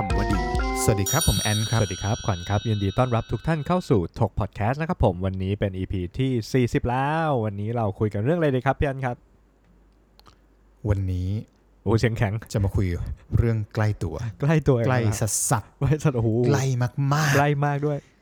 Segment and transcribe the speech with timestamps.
[0.00, 0.38] คำว่าดี
[0.82, 9.16] สวัสดีครับ ผมแอนครับ สวัสดีครับขวัญครับ ยินดีต้อนรับทุกท่านเข้าสู่ถกพอดแคสต์นะครับผมวันนี้เป็น EP ที่ 40 แล้ว วันนี้เราคุยกันเรื่องอะไรดีครับพี่อันครับ
[10.88, 11.28] วันนี้
[11.82, 12.86] โอ้เสียงแข็งจะมาคุย
[13.36, 16.92] เรื่องใกล้ตัว ใกล้ตัวใกล้เองนะสัสสัสใกล้สัตว์โอ้โหใกล้มาก
[17.34, 18.13] ใกล้มากด้วยๆ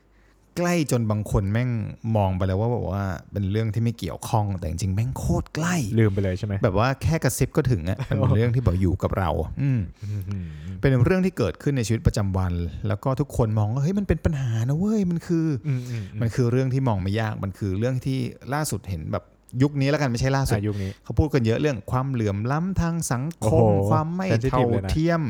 [0.57, 1.69] ใกล้จนบางคนแม่ง
[2.15, 9.29] มองไปแล้วว่าบอกว่าเป็นเรื่องที่ไม่เกี่ยวข้องแต่จริงๆแม่งโคตรใกล้ลืมไปเลยใช่ไหมแบบว่าแค่กระซิบก็ถึงอะเป็นเรื่องที่แบบอยู่กับเรา
[9.61, 9.81] อืม
[10.29, 10.45] อืม
[10.81, 12.53] เป็นเรื่องที่เกิดขึ้นในชีวิตประจำวัน
[12.87, 18.19] แล้วก็ทุกคนมองว่าเฮ้ยมันเป็นปัญหานะเว้ยมันคืออืมอืมมันคือเรื่องที่มองไม่ยากมันคือเรื่องที่
[18.53, 19.23] ล่าสุดเห็นแบบ
[19.61, 25.23] ยุคนี้แล้วกันไม่ใช่ล่าสุดอายุคนี้เขาพูดกันเยอะเรื่องความเหลื่อมล้ำทางสังคโอ้โหมความไม่ sensitive เท่าเลยนะเทียม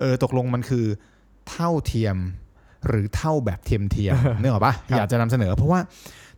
[0.00, 0.86] เออตกลงมันคือ
[1.50, 2.16] เท่าเทียม
[2.88, 5.80] หรือเท่าแบบเทียมเทียมนึกออกปะอยากจะนำเสนอ เพราะว่า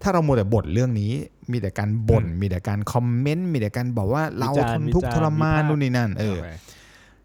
[0.03, 1.13] ถ้าเราโมวแต่บ่นเรื่องนี้
[1.53, 6.47] มีแต่การบ่นมีแต่การคอมเมนต์มีแต่การบอกว่าเราวิจารณ์ทนทุกข์วิทจารณ์รมานวิพากษ์นู่นนี่นั่นเออโค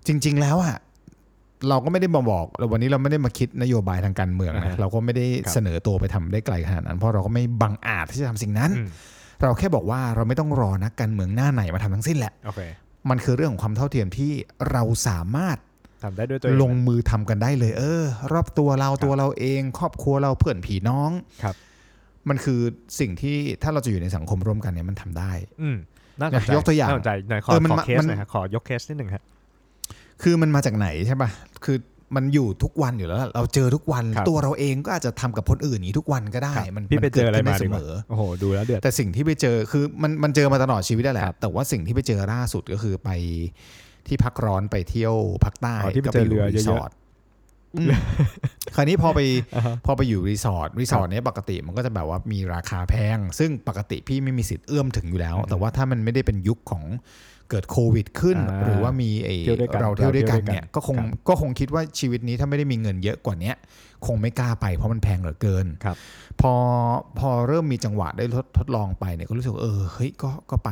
[0.07, 0.77] จริง ๆ แล้วอะ
[1.69, 8.89] เราก็ไม่ได้มาบอกแล้ววันนี้เราไม่ได้มาคิดนโยบายทางการเมืองอ่านะฮะเราก็ไม่ได้ครับเสนอตัวไปทำได้ไกลขนาดนั้น เพราะเราก็ไม่บังอาจที่จะทำสิ่งนั้นอืม
[9.43, 12.61] เราแค่บอกว่าเราไม่ต้องรอนักการเมืองหน้าไหนมาทำทั้งสิ้นแหละโอเค
[13.09, 14.31] มันคือเรื่องของความเท่าเทียมที่
[14.71, 15.57] เราสามารถ
[16.03, 21.11] ทำได้ด้วยตัวเองลงมือทำกันได้เลย เออ รอบตัวเราตัวเราเอง ครอบครัวเราเพื่อนผีน้อง
[21.43, 21.55] ครับ
[22.29, 22.59] มันคือ
[22.99, 25.77] สิ่งที่ถ้าเราจะอยู่ในสังคมร่วมกันเนี่ยมันทำได้ อืม
[26.19, 29.23] น่าสนใจยกตัวอย่างน่าสนใจหน่อยขอเออมันขอมาเคสมันหน่อยครับขอยกเคสนิดหนึ่งครับ
[30.23, 31.29] คือมันมาจากไหนใช่ปะ
[31.65, 31.77] คือ
[32.15, 43.09] มันอยู่ทุกวันอยู่แล้ว เราเจอทุกวันครับตัวเราเองก็อาจจะทำกับคนอื่นอย่างนี้ทุกวันก็ได้ มันพี่ไปเจออะไรนมากิดดีขึ้นกได้ว่าเสมอโอ้โหดูแล้วเดือดแต่สิ่งที่ไปเจอคือมันมันเจอมาตลอดชีวิตได้แหละครับแต่ว่าสิ่งที่ไปเจอล่าสุดก็คือไป
[44.09, 46.91] ที่พักร้อนไปเที่ยวภาคใต้อ๋อที่ไปก็เจอเรือรีเยอะๆสอร์ท
[47.75, 47.89] อืม
[48.75, 49.19] คราวนี้พอไป
[49.55, 56.83] อ่าฮะพอไปอยู่รีสอร์ทรีสอร์ทเนี้ยปกติมันก็จะแบบว่ามีราคาแพง ซึ่งปกติพี่ไม่มีสิทธิ์เอื้อมถึงอยู่แล้วอืมแต่ว่าถ้ามันไม่ได้เป็นยุคของ
[57.49, 63.55] เกิดโควิดขึ้นอ่าหรือว่ามีไอเที่ยวด้วยกันเราเที่ยวด้วยกันเราเที่ยวด้วยกันเนี่ยก็คงครับก็คงคิดว่าชีวิตนี้ถ้าไม่ได้มีเงินเยอะกว่าเนี้ย
[64.05, 65.97] คงไม่กล้าไปเพราะมันแพงเหลือเกินครับ
[66.41, 66.53] พอ
[67.19, 70.71] พอเริ่มมีจังหวะได้ทดทดลองไปเนี่ยก็รู้สึกว่าเออเฮ้ยก็ก็ไป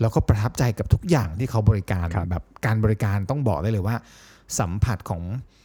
[0.00, 3.96] แล้วก็ประทับใจกับทุกอย่างที่เขาบริการครับแบบการบริการต้องบอกได้เลยว่า
[4.58, 5.63] สัมผัสของเอ่อ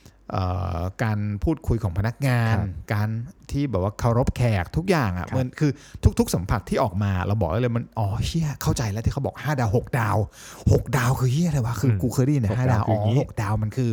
[1.04, 3.10] การพูดคุยของพนักงานครับการ
[3.52, 5.72] ที่แบบว่าเคารพแขกทุกอย่างอะครับมันคือ
[6.20, 10.18] ทุก ๆ สัมผัสที่ออกมาเราบอกได้เลยมันอ๋อเฮียเข้าใจแล้วที่เขาบอก 5 ดาว 6 ดาว
[10.58, 13.92] 6 ดาวคือเฮียอะไรวะคืออมกูเคยได้ยินแต่หกห้าดาดาววคืออ๋อย่างนี้อหกดาวมันคือ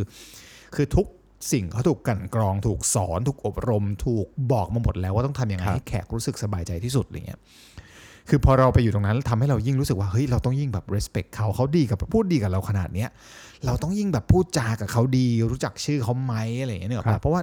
[0.75, 1.07] คือทุก
[1.51, 7.39] สิ่งเขาถูกกลันกรองถูกสอน ถูกอบรม ถูกบอกมาหมดแล้วว่าต้องทำยังไงครับให้แขกรู้สึกสบายใจที่สุดอะไรเงี้ย
[8.29, 13.09] คือพอเราไปอยู่ตรงนั้นทำให้เรายิ่งรู้สึกว่าเฮ้ยเราต้องยิ่งแบบ respect เขาเขาดีกับพูดดีกับเราขนาดเนี้ย
[13.65, 17.41] เราต้องยิ่งแบบพูดจากับเขาดี รู้จักชื่อเขาไหมอะไรอย่างเงี้ยเนี่ยครับเพราะว่า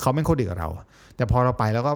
[0.00, 0.68] เขาเป็นคนดีกับเรา
[1.16, 1.92] แต่พอเราไปแล้วก็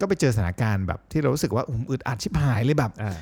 [0.00, 3.16] ก็ไปเจอสถานการณ์แบบที่เรารู้สึกว่าอืมอึดอัดชิบหายเลยแบบอ่า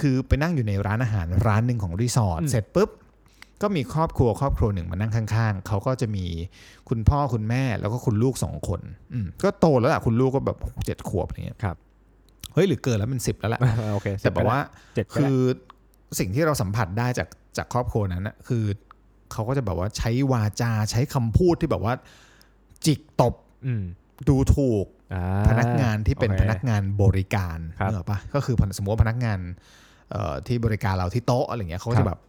[0.00, 2.90] คือไปนั่งอยู่ในร้านอาหารร้านหนึ่งของรีสอร์ทอืมเสร็จปุ๊บ
[3.62, 6.24] ก็มีครอบครัวครอบครัวหนึ่งมานั่งข้างๆ เขาก็จะมี
[6.88, 8.80] คุณพ่อคุณแม่แล้วก็คุณลูกสองคน
[9.12, 11.76] อืมก็โตแล้วล่ะคุณลูกก็แบบเจ็ดขวบอะไรเงี้ยครับ
[12.54, 13.60] เฮ้ยหรือเกินแล้วมันสิบแล้วแหละ
[13.94, 14.60] โอเคแต่แบบว่า
[14.94, 15.34] เจ็ดก็คืได้อ
[16.18, 18.64] สิ่งที่เราสัมผัสได้จากจากครอบครัวนั้นนะคือ
[19.32, 21.94] เขาก็จะแบบว่าใช้วาจาใช้คำพูดที่แบบว่า
[22.86, 23.82] จิกตบอืม
[24.28, 29.38] ดูถูกอ่าพนักงานที่เป็นโอเคพนักงานบริการครับเนกอะปะก็คือสมมติว่าพนักงาน
[30.10, 32.20] เอ่อที่บริการเราที่โต๊ะอะไรเงี้ยเขาก็ครัจะบแบบ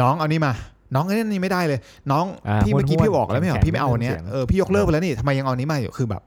[0.00, 0.52] น้องเอานี่มา
[0.94, 1.80] น้องอันนี้ไม่ได้เลย
[2.12, 6.22] น้องอ่าพี่เมื่อกี้ห้วนๆพี่บอกแล้วไม่เหรอแข็งๆพี่ไม่เอาอันเนี้ยเสียงเออพี่ยกเลิกไปแล้วนี่ทำไมยังเอาอันนี้มาอยู่คือแบบ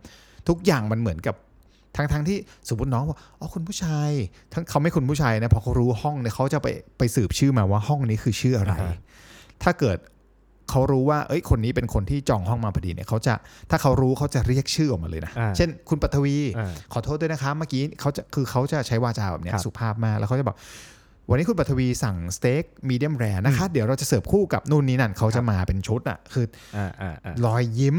[0.48, 1.36] ทุกอย่างมันเหมือนกับ
[1.96, 2.38] ทั้งทั้งที่
[2.70, 4.10] สมมติน้องบอกอ๋อคุณผู้ชาย
[4.54, 6.68] ทั้งเขาไม่คุณผู้ชายนะพอเขารู้ห้องเนี่ยเขาจะไป
[6.98, 8.98] ไปสืบชื่อมาว่าห้องนี้คือชื่ออะไรอ่าฮะ
[9.64, 9.98] ถ้าเกิด
[10.70, 13.34] เขารู้ว่า เอ้ย คนนี้เป็นคนที่จองห้องมาพอดีเนี่ยเขาจะ
[13.70, 20.58] ถ้าเขารู้เขาจะเรียกชื่อออกมาเลยนะอ่าเช่น คุณปัทวีอ่าขอโทษด้วยนะคะ เมื่อกี้เขาจะ คือเขาจะใช้วาจาแบบเนี้ยครับสุภาพมาก แล้วเขาจะบอก
[21.30, 26.46] วันนี้คุณปัทวีสั่งสเต็ก medium rare นะคะ เดี๋ยวเราจะเสิร์ฟคู่กับนู่นนี่นั่นเขาจะมาเป็นชุดอะ คือ
[26.78, 27.98] อ่าอ่าอ่ารอยยิ้ม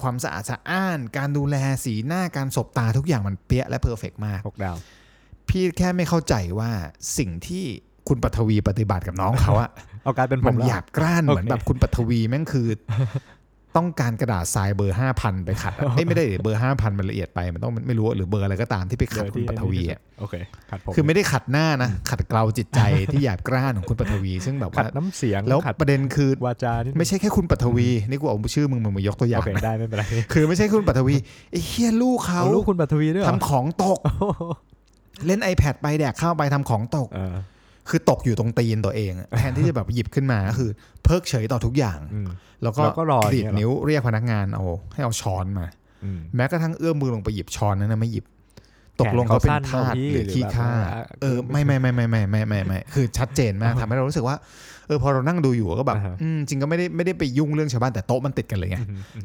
[0.00, 4.76] ความสะอาดสะอ้าน การดูแลสีหน้า การสบตาทุกอย่างมันเป๊ะและ perfect มากหกดาว
[5.48, 6.70] พี่แค่ไม่เข้าใจว่า
[7.18, 7.64] สิ่งที่
[8.08, 9.70] คุณปัทวีปฏิบัติกับน้องเขาอะ
[10.04, 12.68] เอ้ากลายเป็นมันแล้วหยาบกร้านเหมือนโอเคแบบคุณปัทวีแม่งคือ
[13.76, 20.34] ต้องการกระดาษทรายเบอร์ห้าพันไปขัดอะเอ้ยไม่ได้เบอร์ห้าพันมันละเอียดไปมันต้องไม่รู้หรือเบอร์อะไรก็ตามที่ไปขัดคุณปัทวีอะโอเค
[20.70, 22.80] ขัดผมคือไม่ได้ขัดหน้านะขัดเกลาจิตใจ
[23.12, 31.14] ที่หยาบกร้านของคุณปัทวี ซึ่งแบบขัดว่าน้ำเสียงแล้วขัดประเด็นคือวาจานี่ไม่ใช่แค่คุณปัทวีนี่กูเอาชื่อมึงมึงมายกตัวอย่าโองเคได้ไม่เป็นไรคือไม่ใช่คุณปัทวี
[31.50, 34.42] ไอ้เฮียลูกเขาเอาลูกคุณปัทวีด้วยเหรอทำของตกโอ้โห
[35.26, 37.34] เล่น iPad ไปแดกข้าวไปทำของตกเออ
[37.90, 40.70] คือตกอยู่ตรงตีนตัวเองอะแทนที่จะแบบหยิบขึ้นมาก็คือ
[41.04, 42.28] เพิกเฉยต่อทุกอย่างอืม
[42.62, 45.66] แล้วก็แล้วก็รออย่างกรีดเงี้ยเหรอนิ้วเรียกพนักงานเอาให้เอาช้อนมา
[46.04, 48.24] อืมแม้กระทั่งเอื้อมมือลงไปหยิบช้อนนั้นนะไม่หยิบ
[49.00, 50.70] ตกลงเขาเป็นทาสหรือขี้ข้า
[51.22, 54.36] เออไม่ไม่ไม่ไม่ไม่ไม่ไม่ไม่คือชัดเจนมากทำให้เรารู้สึกว่า
[54.86, 58.78] เออพอเรานั่งดูอยู่ก็แบบอ่าฮะอืมจริงก็ไม่ได้ไม่ได้ไปยุ่งเรื่องชาวบ้านแต่โต๊ะมันติดกันเลยไง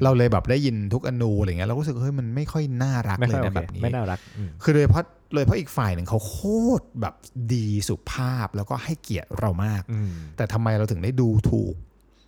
[0.03, 5.03] เราเลยแบบได้ยินทุกอนูอะไรเงี้ยเราก็รู้สึกเฮ้ยมันไม่ค่อยน่ารักไม่เลยค่อยโอนะเคแบบนี้ไม่น่ารักอืมคือเลยเพราะ
[5.33, 6.37] เลยเพราะอีกฝ่ายหนึ่งเขาโค
[6.79, 7.13] ตรแบบ
[7.53, 11.73] ดีสุภาพแล้วก็ให้เกียรติเรามากอืมแต่ทำไมเราถึงได้ดูถูก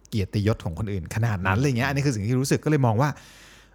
[0.10, 3.12] เกียรติยศของคนอื่น ขนาดนั้นอะไรเงี้ยอันนี้คือสิ่งที่รู้สึกก็เลยมองว่า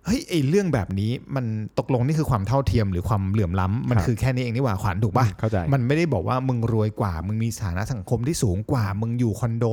[0.06, 1.44] เฮ้ยไอเรื่องแบบนี้มัน
[1.78, 9.64] ตกลงนี่คือความเท่าเทียมหรือความเหลื่อมล้ำมันครับคือแค่นี้เองนี่หว่าขวัญถูกปะเข้าใจมันไม่ได้บอกว่ามึงรวยกว่า มึงมีฐานะสังคมที่สูงกว่า มึงอยู่คอนโด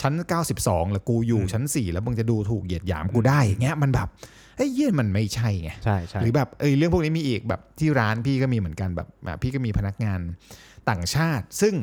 [0.00, 0.14] ชั้น
[0.54, 4.08] 92 แล้วกูอยู่อืมชั้น 4 แล้วมึงจะดูถูกเหยียดหยามกูได้อย่างเงี้ยมันแบบ
[4.56, 10.20] ไอ้ยเยี่ยมันไม่ใช่ไงใช่ใช่หรือแบบเอยเรื่องพวกนี้มีอีกแบบที่ร้านพี่ก็มีเหมือนกันแบบอะพี่ก็มีพนักงาน
[10.90, 11.74] ต่างชาติ ซึ่ง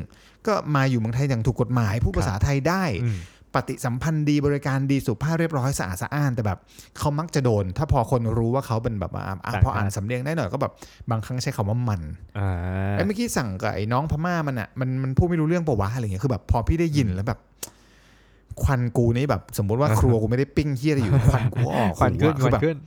[0.46, 3.18] ก็มาอยู่เมืองไทยอย่างถูกกฎหมายผู้ภาษาไทยได้อืม
[3.56, 6.58] ปฏิสัมพันธ์ดีบริการดีสุภาพเรียบร้อยสะอาดสะอ้าน แต่แบบ
[6.98, 10.72] เขามักจะโดน ถ้าพอคนรู้ว่าเขาเป็นแบบว่าอะต่างชาติพออ่านสำเนียงได้หน่อยก็แบบ
[11.10, 12.02] บางครั้งใช้คำว่ามัน
[12.38, 12.48] อ่า
[12.92, 17.38] ไอ้เมื่อกี้สั่งกับไอ้น้องพม่ามันอะมันมันพูดไม่รู้เรื่องปะวะอะไรเงี้ยคือแบบพอพี่ได้ยินแล้วแบบ
[18.62, 22.78] ควันกูนี่แบบ สมมติว่าครัวกูไม่ได้ปิ้งเฮียอะไรอยู่ควันกูออกควันขึ้นหูอะคคืวัอนแบบขึ้น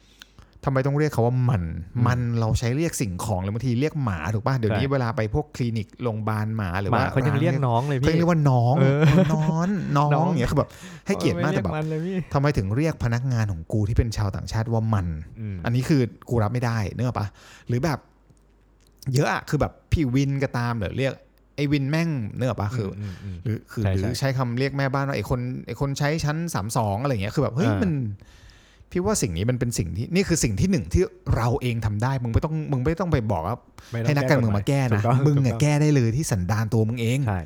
[0.65, 1.63] ทำไมต้องเรียกเขาว่ามัน
[2.07, 9.01] มันเราใช้เรียกสิ่งของหรือบางทีเรียกหมาถูกป่ะ เดี๋ยวนี้ใช่เวลาไปพวกคลินิกโรงพยาบาลหมาหรือหมาว่าเขายังเรียกร้นน้องเลยเขาพี่ยังเรียกว่าน้องเออ
[9.33, 10.69] นอนน้อน้องงอย่างเงี้ยคือแบบ
[11.07, 15.07] ให้เกียรติมากออแต่แบบมันเลยพี่ทำไมถึงเรียกพนักงานของกูที่เป็นชาวต่างชาติว่ามัน
[15.39, 17.27] อืมอันนี้คือกูรับไม่ได้เนื้ออกปะ
[17.67, 17.99] หรือแบบ
[19.13, 21.13] เยอะอะคือแบบพี่วินก็ตามหรือเรียก
[21.55, 27.91] ไอ้วินแม่งเนื้ออกปะคืออมอืมหรือคือใช่หรือใช่ใช้คำเรียกแม่บ้านว่าไอ้คนไอ้คนใช้ชั้นสามสองอะไรเงี้ยคือแบบเฮ้ยอ่ามัมัน
[28.91, 31.03] พี่ว่าสิ่งนี้มันเป็นสิ่งที่นี่คือสิ่งที่หนึ่งที่
[31.35, 33.57] เราเองทำได้ มึงไม่ต้องมึงไม่ต้องไปบอกว่า
[33.91, 37.39] ไม่ต้ให้นักการเมืองมาแก้ถูนะต้องมึงถูอะต้องแก้ได้เลยที่สันดานตัวมึงเองใช่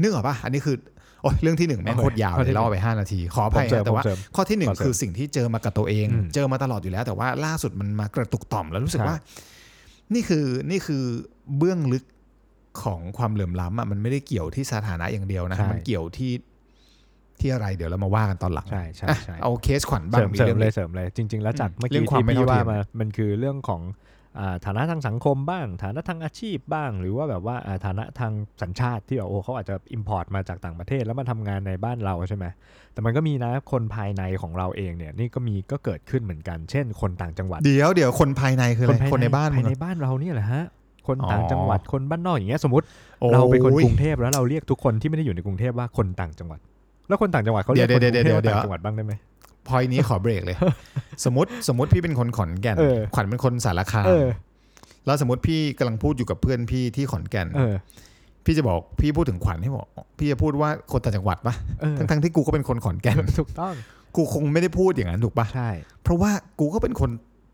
[0.00, 0.76] นึกออกปะอันนี้คือ
[1.22, 9.18] โอ้ยเรื่องที่หนึ่งแม่งโอเคโคตรยาวข้อเลที่ยเล่าไปห้านาที ขออภัยผมเสริมนะแต่ว่าผมเสริมข้อที่หนึ่งขอเสริมคือสิ่งที่เจอมากับตัวเองอืมเจอมาตลอดอยู่แล้ว แต่ว่าล่าสุดมันมากระตุกต่อมแล้วรู้สึกใช่ว่า
[10.14, 11.02] นี่คือนี่คือ
[11.56, 12.04] เบื้องลึก
[12.82, 16.32] ของความเหลื่อมล้ำอะมันไม่ได้เกี่ยวที่สถานะอย่างเดียวนะใช่มันเกี่ยวที่
[17.40, 23.82] ที่อะไรเดี๋ยวเรามาว่ากันตอนหลังใช่ใช่อะใช่เอาเคสขวัญบ้าเสริงมมีเสริเรื่มองเลเล็ยกเสริมเลย จริง ๆ แล้วจากอืมเมื่อเรื่กี้องความที่ไม่พี่เท่าว่าเทียมมามันคือเรื่องของ
[24.40, 28.32] อ่าฐานะทางสังคมบ้าง ฐานะทางอาชีพบ้าง หรือว่าแบบว่าอ่าฐานะทาง
[28.62, 32.46] สัญชาติที่แบบโอ้เขาอาจจะ import มาจากต่างประเทศแล้วมาทำงานในบ้านเราใช่ไหม
[32.92, 40.64] แต่มันก็มีนะคนภายในของเราเองเนี่ยนี่ก็มีก็เกิดขึ้นเหมือนกัน เช่น คนต่างจังหวัด เดี๋ยวเดี๋ยวคนภายในคืออะไรภายคนในบ้านมึภายในอะบ้านเราเนี่ยแหละฮะ
[41.08, 42.86] คนอ๋อต่างจังหวัดคนบ้านนอกอย่างเงี้ยสมมติ
[43.20, 46.60] โอ้ยเราเป็นคนกรุงเทพแล้วเราเรียกทุกคนที่ไม่ได้อยู่ในกรุงเทพว่าคนต่างจังหวัด
[47.08, 49.14] แล้วคนต่างจังหวัดเขาเรียกคนกรุงเทพว่าต่างจังหวัดบ้างได้ไหม
[49.68, 50.56] พอยนี้ขอเบรกเลย
[51.24, 54.26] สมมติสมมติพี่เป็นคนขอนแก่นเออขวัญเป็นคนสารคามเออ
[55.06, 57.74] แล้วสมมติพี่กำลังพูดอยู่กับเพื่อนพี่ที่ขอนแก่นเออ
[58.44, 59.86] พี่จะบอกพี่พูดถึงขวัญให้บอก
[60.18, 63.74] พี่จะพูดว่าคนต่างจังหวัดปะเออทั้งทั้งๆที่กูก็เป็นคนขอนแก่นถูกต้อง
[64.16, 65.70] กูคงไม่ได้พูดอย่างนั้นถูกปะใช่
[66.02, 67.10] เพราะว่ากูก็เป็นคน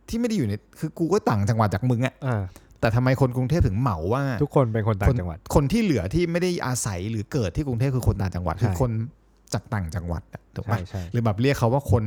[0.09, 2.43] ที่ไม่ได้อยู่ในคือกูก็ต่างจังหวัดจากมึงอะอ่า
[2.85, 8.91] แต่ทำไมคนกรุงเทพถึงเหมาว่า ทุกคนเป็นคนต่างจังหวัด คนที่เหลือที่ไม่ได้อาศัยหรือเกิดที่กรุงเทพคือคนต่างจังหวัดใช่คือคน
[9.55, 12.05] จากต่างจังหวัดอะถูกใช่ปะใช่หรือแบบเรียกเขาว่าคน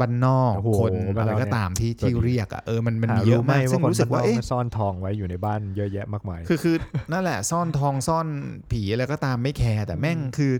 [0.00, 6.76] บ้านนอกโอ้โหคนบ้านอะไรนอกก็ตามที่ที่ตัวดีเรียกอะเออมันมันหามีเยอะมากไหซึ่งคนรู้สึกว่าบ้นนเอ๊ะมันซ่อนทองไว้อยู่ในบ้านเยอะแยะมากมาย คือคือ
[7.12, 8.26] นั่นแหละซ่อนทองซ่อน
[8.70, 10.52] ผีอะไรก็ตามไม่แคร์แต่แม่งคือ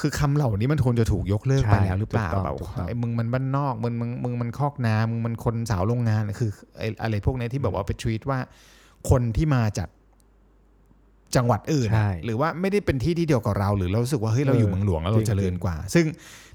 [0.00, 8.38] คือคำเหล่านี้มันควรจะถูกยกเลิกใช่ไปแล้วหรือเปล่าถูกต้องแบบถูกต้องไอ้มึงมันบ้านนอกมึงมึงมึงมันคอกนามึงมันคนสาวโรงงานคือไอ้อะไรพวกนี้ที่แบบว่าไปทวีตว่า
[9.10, 9.88] คนที่มาจาก
[11.36, 16.04] จังหวัดอื่นใช่อะหรือว่าไม่ได้เป็นที่ที่เดียวกับเรา หรือเรารู้สึกว่าเฮ้ยเราเอออยู่เมืองหลวงแล้วเราจริงเจริญกว่า ซึ่ง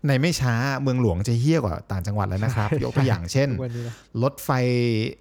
[0.07, 3.93] ในไม่ช้าเมืองหลวงจะเฮี้ยกว่าต่างจังหวัดแล้วนะครับ ยกตัวอย่างเช่นทุกวันนี้นะ
[4.23, 4.49] รถไฟ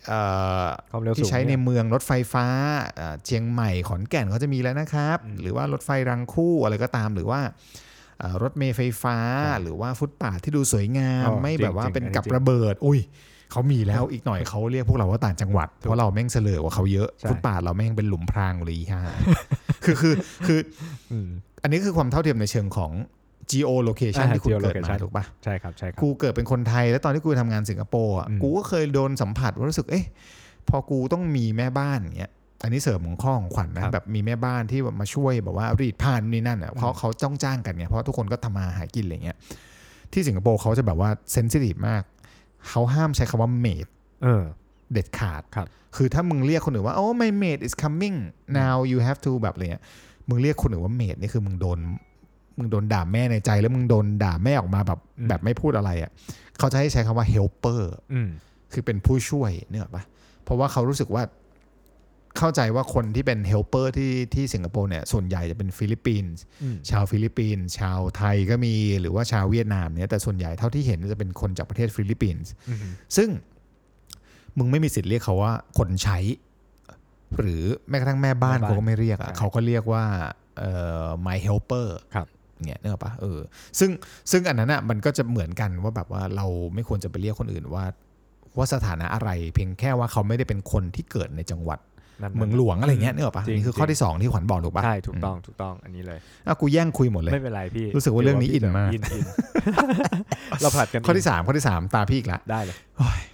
[0.07, 0.21] เอ่
[0.65, 2.47] อความเร็วสูที่งใช้ในเนี่ยเมืองรถไฟฟ้า
[2.97, 7.55] เอ่อเชียงใหม่ขอนแก่นเขาจะมีแล้วนะครับอืมหรือว่ารถไฟรังคู่อะไรก็ตามหรือว่าเอ่อ
[8.43, 13.01] รถเมล์ไฟฟ้าใช่หรือว่าฟุตปาทที่ดูสวยงามอ๋อไม่จริงแบบว่าจริงเป็นอันนี้กับจริงระเบิด อุ้ย
[13.51, 19.03] เขามีแล้วอีกหน่อยเขาเรียกพวกเราว่าต่างจังหวัด เพราะเราแม่งเสลอกว่าเขาเยอะใช่ฟุตปาทเราแม่งเป็นหลุมพรางเลยฮะ
[19.85, 20.15] คือคือ
[20.47, 20.59] คือ
[21.11, 21.29] อืม
[21.63, 22.93] อันนี้คือความเท่าเทียมในเชิงของ
[23.51, 30.07] geo location อ่าที่คุณเกิดมา geolocation ถูกปะใช่ครับใช่ครับกูเกิดเป็นคนไทย แล้วตอนที่กูทำงานสิงคโปร์อะอืมกูก็เคยโดนสัมผัสว่ารู้สึกเอ๊ะ
[30.69, 32.31] พอกูต้องมีแม่บ้านอย่างเงี้ย
[32.63, 39.37] อันนี้เสริมของข้อของขวัญนะแบบมีแม่บ้านที่แบบมาช่วยแบบว่ารีดผ้านู่นนี่นั่นอะเขาเขาจ้องจ้างกันไงเพราะทุกคนก็ทำมาหากินอะไรเงี้ย
[40.13, 42.03] ที่สิงคโปร์เขาจะแบบว่าเซนซิทีฟมาก
[42.69, 43.87] เขาห้ามใช้คำว่าเมด
[44.23, 44.43] เออ
[44.93, 48.17] เด็ดขาดครับ คือถ้ามึงเรียกคนอื่นว่าโอ้ my maid is coming
[48.61, 49.85] now you have to แบบอะไรเงี้ย
[50.29, 51.79] มึงเรียกคนอื่นว่า maid นี่คือมึงโดน
[52.59, 56.11] มึงโดนด่าแม่ในใจ แล้วมึงโดนด่าแม่ออกมาแบบอืมแบบไม่พูดอะไรอะ
[56.59, 58.29] เขาจะให้ใช้คำว่า helper อืม
[58.73, 60.05] คือเป็นผู้ช่วยเนี่ยหรอกปะ
[60.45, 61.23] เพราะว่าเขารู้สึกว่า
[62.37, 72.79] เข้าใจว่าคนที่เป็น helper ที่ที่สิงคโปร์เนี่ยส่วนใหญ่จะเป็นฟิลิปปินส์อืมชาวฟิลิปปินส์ชาวไทยก็มีหรือว่าชาวเวียดนามเนี่ยแต่ส่วนใหญ่เท่าที่เห็นจะเป็นคนจากประเทศฟิลิปปินส์อืม
[73.17, 73.29] ซึ่ง
[74.59, 76.19] มึงไม่มีสิทธิ์เรียกเขาว่าคนใช้
[77.39, 80.05] หรือแม้กระทั่งแม่บ้านแม่บ้านเขาก็ไม่เรียกอะใช่เขาก็เรียกว่า
[80.59, 80.73] เอ่
[81.05, 82.27] อ my helper ครับ
[82.67, 83.39] เนี่ยเนกอะปะเออ
[83.79, 83.91] ซึ่ง
[84.31, 87.85] ซึ่งอันนั้นอะมันก็จะเหมือนกันว่าแบบว่าเราไม่ควรจะไปเรียกคนอื่นว่า
[88.59, 91.88] ว่าสถานะอะไรเพียงแค่ว่าเขาไม่ได้เป็นคนที่เกิดในจังหวัดนั่น
[92.37, 99.25] เมืองหลวงอะไรเงี้ยเนกอะปะจริงนี่คือข้อที่สองที่ขวัญบอกถูกปะใช่ถูกต้องถูกต้องอันนี้เลยอะกูแย่งคุยหมดเลยไม่เป็นไรพี่รู้สึกว่าเรื่องนี้อินมากอินอิน
[100.63, 102.77] เราผลัดกันข้อที่สามข้อที่สามตาพี่อีกละได้เลย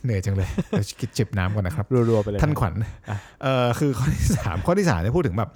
[0.04, 2.74] เหนื่อยจังเลยเดี๋ยวคิดจิบน้ำก่อนนะครับรัวๆไปเลยท่านขวัญ
[3.10, 5.50] อะเอ่อคือข้อที่สามข้อที่สามเนี่ยพูดถึงแบบ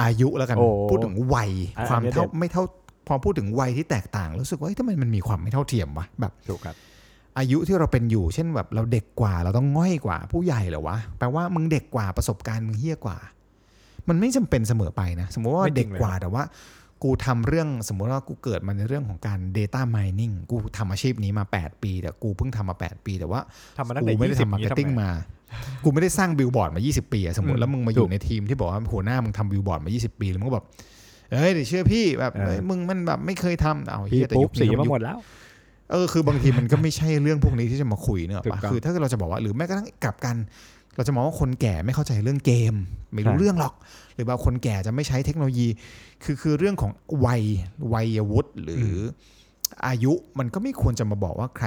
[0.00, 2.64] อายุแล้วกันโอ้พูดถึงวัยอันความอันนี้เท่าเด็ดไม่เท่า
[3.08, 6.76] พอพูดถึงวัยที่แตกต่างรู้สึกว่าเฮ้ยทำไมมันมีความไม่เท่าเทียมวะแบบถูกครับ
[7.38, 13.18] อายุที่เราเป็นอยู่ เช่นแบบเราเด็กกว่า เราต้องง่อยกว่า ผู้ใหญ่เหรอวะแปลว่ามึงเด็กกว่าประสบการณ์มึงเฮี้ยกว่า
[14.08, 16.42] มันไม่จำเป็นเสมอไปนะสมมติว่าไม่จริงเด็กกว่าเลยแต่ว่า
[17.02, 23.40] กูทำเรื่องสมมติว่ากูเกิดมาในเรื่องของการ Data Mining กูทำอาชีพนี้มา 8 ปี แต่กูเพิ่งทำมา 8 ปีแต่ว่า
[23.78, 25.10] ทำมาตั้งกูแต่ไม่ได้ยี่สิบทำ marketing นี้ทำไมา
[25.84, 30.66] กูไม่ได้สร้างบิลบอร์ดมา 20 ปีอะสมมอืติมแล้วมึงมาอถูยู่กในทีมที่บอกว่าหัวหน้ามึงทำบิลบอร์ดมา 20 ปีแล้วมึงก็แบบ
[31.32, 35.18] เอ้ยเดี๋ยวเชื่อพี่แบบเออเอ้ยมึงมันแบบไม่เคยทำเอาพี่เฮียแต่ปุ๊ยุบคสีนี้มายุคหมดแล้ว
[35.90, 40.36] เออคือบางทีมันก็ไม่ใช่เรื่องพวกนี้ที่จะมาคุยเนอะถูกปะต้องคือถ้าเกิดเราจะบอกว่าหรือแม้กระทั่งกลับกัน
[40.96, 42.74] เราจะมองว่าคนแก่ไม่เข้าใจเรื่องเกม
[43.14, 43.74] ไม่รู้ใช่เรื่องหรอก
[44.14, 45.68] หรือว่าคนแก่จะไม่ใช้เทคโนโลยี
[46.24, 46.92] คือคือเรื่องของ
[47.24, 47.42] วัย
[47.92, 49.00] วัยวุฒิหรืออ
[49.86, 51.66] อายุมันก็ไม่ควรจะมาบอกว่าใคร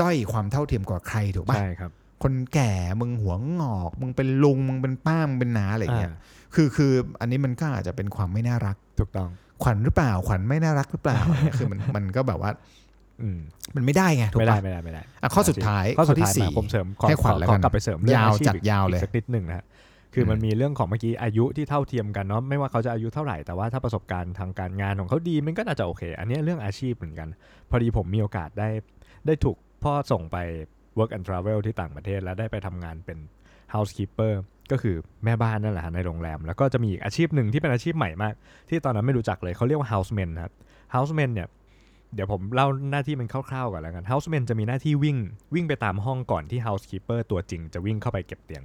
[0.00, 1.90] ด้อยความเท่าเทียมกว่าใครถูกปะใช่ครับ
[2.22, 6.18] คนแก่มึงหัวงอก มึงเป็นลุงมึงเป็นป้ามึงเป็นน้าอะไรเงี้ยอ่า
[6.54, 9.28] คือคืออันนี้มันก็อาจจะเป็นความไม่น่ารักถูกต้อง
[9.62, 12.89] ขวัญหรือเปล่าขวัญไม่น่ารักหรือเปล่าเนี่ยคือมันมันก็แบบว่าอื
[13.36, 13.38] ม
[13.76, 19.64] มันไม่ได้ไงถูกไม่ได้ปะไม่ได้ไม่ได้อะข้อสุดท้ายข้อสุดที่ท้ายสี่มาผมเสริมขอให้ขวัญขอแล้วขอกันกลับไปเสริมเรื่องยาวอาชีพจัดอีกยาวเลย อีกสักนิดหนึ่งนะฮะ
[20.14, 27.28] คืออมมันมีเรื่องของเมื่อกี้อายุที่เท่าเทียมกันเนาะไม่ว่าเขาจะอายุเท่าไหร่แต่ว่าถ้าประสบการณ์ทางการงานของเขาดีมันก็น่าจะโอเค อันนี้เรื่องอาชีพเหมือนกัน
[27.70, 28.68] พอดีผมมีโอกาสได้
[29.26, 30.36] ได้ถูกพ่อส่งไป
[30.98, 33.18] work and travel ที่ต่างประเทศแล้วได้ไปทำงานเป็น
[33.74, 34.32] housekeeper
[34.72, 38.34] ก็คือแม่บ้านนั่นแหละฮะในโรงแรม แล้วก็จะมีอีกอาชีพหนึ่งที่เป็นอาชีพใหม่มาก
[38.68, 40.52] ที่ตอนนั้นไม่รู้จักเลยเขาเรียกว่า houseman ครับ
[40.94, 41.48] houseman เนี่ย
[42.14, 45.16] เดี๋ยวผมเล่าหน้าที่มันคร่าวๆก่อนแล้วกัน houseman จะมีหน้าที่วิ่ง
[45.54, 48.64] วิ่งไปตามห้องก่อนที่ housekeeper ตัวจริงจะวิ่งเข้าไปเก็บเตียง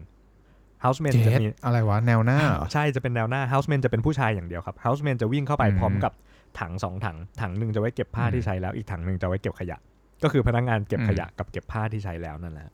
[0.84, 6.14] houseman เจจะสมีอะไรวะแนวหน้าเหรอใช่จะเป็นแนวหน้า houseman จะเป็นผู้ชายอย่างเดียวครับ houseman จะวิ่งเข้าไปอืมพร้อมกับ
[6.60, 9.78] ถังสองถัง ถังหนึ่งจะไว้เก็บผ้าอืมที่ใช้แล้วอีกถังหนึ่งจะไว้เก็บขยะ
[10.24, 12.68] ก็คือพนักงานเก็บอืมขยะกับเก็บผ้าที่ใช้แล้วนั่นแหละ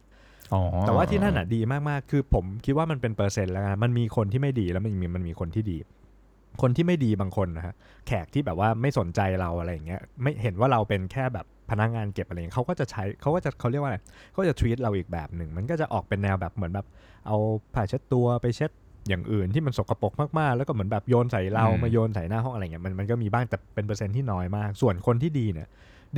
[0.54, 5.78] อ๋อแต่ว่าที่นั่นอะดีมากๆ คือผมคิดว่ามันเป็นเปอร์เซ็นต์แล้วกันมันมีคนที่ไม่ดีแล้วมันมีมันมีคนที่ดี
[6.62, 7.76] คนที่ไม่ดีบางคนนะฮะ
[8.08, 13.98] แขกที่แบบว่าไม่สนใจเราอะไรอย่างเงี้ยไม่เห็นว่าเราเป็นแค่แบบพนักงานเก็บอะไรอย่างเงี้ยเขาก็จะใช้เขาก็จะเขาเรียกว่าอะไร
[14.32, 16.86] เขาจะ treat เราอีกแบบหนึ่ง มันก็จะออกเป็นแนวแบบเหมือนแบบ
[17.28, 17.38] เอา
[17.74, 18.72] ผ้าเช็ดตัวไปเช็ด
[19.08, 25.68] อย่างอื่นที่มันสกปรกมากๆ แล้วก็เหมือนแบบโยนใส่เราอืมมาโยนใส่หน้าห้องอะไรเงี้ยมันมันก็มีบ้างแต่เป็นเปอร์เซ็นต์ที่น้อยมาก ส่วนคนที่ดีเนี่ย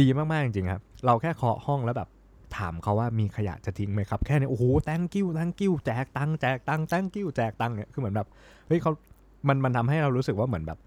[0.02, 2.10] ดีมากๆจริงๆครับ เราแค่เคาะห้องแล้วแบบ
[2.58, 8.28] ถามเขาว่ามีขยะจะทิ้งไหมครับ แค่นี้โอ้โห thank you thank you แจกตังค์แจกตังค์ thank you แจกตังค์เนี่ยคือเหมือนแบบ
[8.68, 8.92] เฮ้ยเขา
[9.48, 10.80] มันมันทำให้เรารู้สึกว่าเหมือนแบบ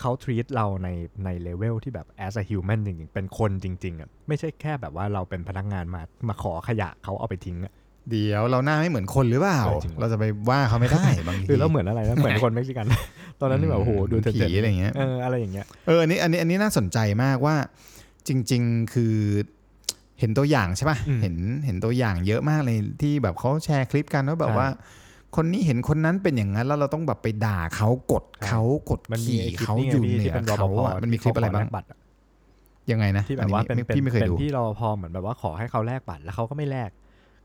[0.00, 0.88] เขา treat เราใน
[1.24, 7.72] ในเลเวลที่แบบ as a human จริงๆ เป็นคนจริงๆอะไม่ใช่แค่แบบว่าเราเป็นพนักงานมามาขอขยะเขาเอาไปทิ้งอะ
[8.10, 12.86] เดี๋ยวเราหน้าไม่เหมือนคนหรือเปล่าเออจริงว่ะเราจะไปว่าเขาไม่ได้บางทีหรือเราเหมือนอะไรนะเหมือนคนเม็กซิกัน
[13.40, 17.56] ตอนนั้นนี่แบบโอ้โหดูผีเจ็บๆอะไรอย่างเงี้ยเอออะไรอย่างเงี้ยเอออันนี้อันนี้อันนี้น่าสนใจมากว่า
[18.28, 19.14] จริง ๆคือ
[20.20, 24.68] เห็นตัวอย่างใช่ป่ะอืมเห็นเห็นตัวอย่างเยอะมากเลยที่แบบเขาแชร์คลิปกันว่าแบบใช่ว่า
[25.36, 31.98] คนนี้เห็นคนนั้นเป็นอย่างนั้นแล้วเราต้องแบบไปด่าเขากดใช่เขากดมันมีขี่ไอ้คลิปเขานี่ไงอยู่พี่เหนืที่อเป็นรปเขาภอะมันมีคลิปอะไรบ้างที่เขขแลกบัตรอะ
[32.90, 36.90] ยังไงนะที่แบบว่าเป็นอัเป็นพี่ไม่เคยเป็นดูพี่รปภเหมือนแบบว่าขอให้เขาแลกบัตรแล้วเขาก็ไม่แลก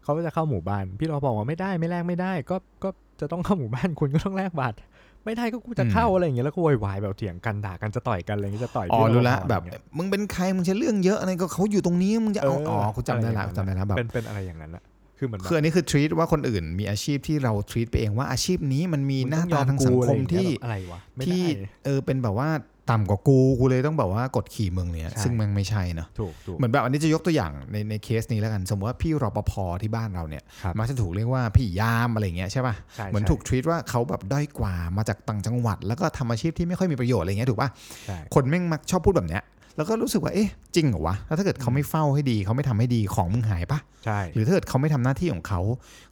[0.04, 2.90] เขาก็จะเข้าหมู่บ้าน พี่รปภบอกว่าไม่ได้ไม่แลกไม่ได้ ก็ก็
[3.22, 4.78] จะต้องเข้าหมู่บ้านคุณก็ต้องแลกบัตร
[5.26, 14.84] ไม่ได้ก็กูจะเข้าอะไรอย่างเงี้ยแล้วก็โวยวายแบบเถียงกันด่ากันจะต่อยกันอะไรอย่างเงี้ยจะต่อยอ๋อพี่รู้ละปภแบบอย่างเงี้ยมึงเป็นใครมึงจะเรื่องเยอะอะไรก็เขาอยู่ตรงนี้มึงจะเอาเอออ๋อกูจำได้ละอะไรอย่างนั้นจำได้ละแบบเป็นเป็นอะไรอย่างนั้นอะ
[15.24, 22.50] คือเหมือนแบบคืออันนี้คือ treat ว่าคนอื่นมีอาชีพที่เรา treat ไปเองว่าอาชีพนี้มันมีหน้าตาทางสังคมที่อะไรวะไม่ที่ได้เออเป็นแบบว่า
[22.92, 37.70] ต่ำกว่ากูกูเลยต้องแบบว่ากดขี่มึงเนี่ยใช่ซึ่งมันไม่ใช่เนอะถูกถูกเหมือนแบบอันนี้จะยกตัวอย่างในในเคสนี้แล้วกัน สมมติว่าพี่รปภที่บ้านเราเนี่ยครับมักจะถูกเรียกว่าพี่ยามอะไรอย่างเงี้ยใช่ป่ะใช่เหมือนใช่ถูก treat ว่าเขาแบบด้อยกว่ามาจากต่างจังหวัด แล้วก็ทำอาชีพที่ไม่ค่อยมีประโยชน์อะไรเงี้ยถูกป่ะ
[38.06, 39.44] ใช่คนแม่งมักชอบพูดแบบเนี้ย
[39.78, 45.62] แล้วก็รู้สึกว่าเอ๊ะจริงเหรอวะแล้วถ้าเกิดเขาไม่เฝ้าให้ดี เขาไม่ทำให้ดีของมึงหายปะใช่หรือถ้าเกิดเขาไม่ทำหน้าที่ของเขา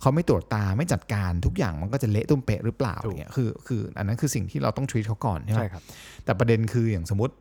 [0.01, 5.83] เขาไม่ตรวจตาไม่จัดการทุกอย่างมันก็จะเละตุ้มเปะหรือเปล่าถูกเนี่ยคือคืออันนั้นคือสิ่งที่เราต้อง treat เขาก่อนใช่ไหมใช่ครับ
[6.25, 7.35] แต่ประเด็นคืออย่างสมมติ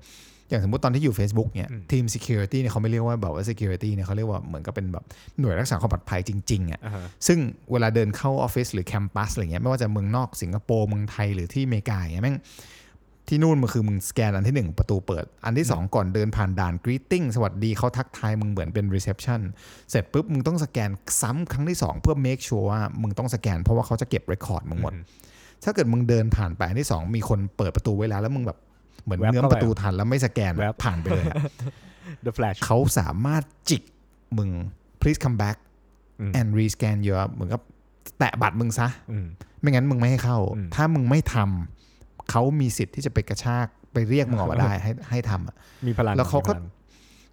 [0.51, 5.05] อย่างสมมติตอนที่อยู่ Facebook เนี่ยอืมทีม security เนี่ยเขาไม่เรียกว่าแบบว่า security เนี่ยเขาเรียกว่าเหมือนกับเป็นแบบ
[5.41, 7.39] หน่วยรักษาความปลอดภัยจริงๆอะอ่าฮะซึ่ง
[7.73, 12.37] เวลาเดินเข้าออฟฟิศหรือแคมปัสอะไรเงี้ยไม่ว่าจะเมืองนอกสิงคโปร์เมืองไทยหรือที่อเมริกาอย่างเงี้ยแม่ง
[13.29, 19.41] ที่นู่นมันคือมึงสแกนอันที่หนึ่งประตูเปิด อันที่สองก่อนเดินผ่านด่าน greeting สวัสดีเขาทักทายมึงเหมือนเป็น reception
[19.91, 24.93] เสร็จปุ๊บมึงต้องสแกนซ้ำครั้งที่สองเพื่อ make sure ว่ามึงต้องสแกนเพราะว่าเขาจะเก็บ record มึงหมด
[25.65, 28.59] ถ้าเกิดมึงเดินผ่านไปอันที่สองมีคนเปิดประตูไว้แล้วแล้วมึงแบบ
[29.05, 31.35] เหมือนแวบเนื้อเข้าไปประตูทันแล้วไม่สแกนแวบผ่านไปเลยอะ
[32.25, 33.83] The Flash เขาสามารถจิก
[34.39, 34.51] มึง
[35.01, 35.57] please come back
[36.21, 37.63] อืม and rescan your เหมือนกับ
[38.19, 39.27] แตะบัตรมึงซะอืม
[39.61, 41.78] ไม่งั้นมึงไม่ให้เข้าอืมถ้ามึงไม่ทำ
[42.31, 45.57] เขามีสิทธิ์ที่จะไปกระชากไปเรียกมึงออกมาได้ให้ให้ทำอะ
[45.87, 46.77] มีพลังแล้วเขาก็มีพลัง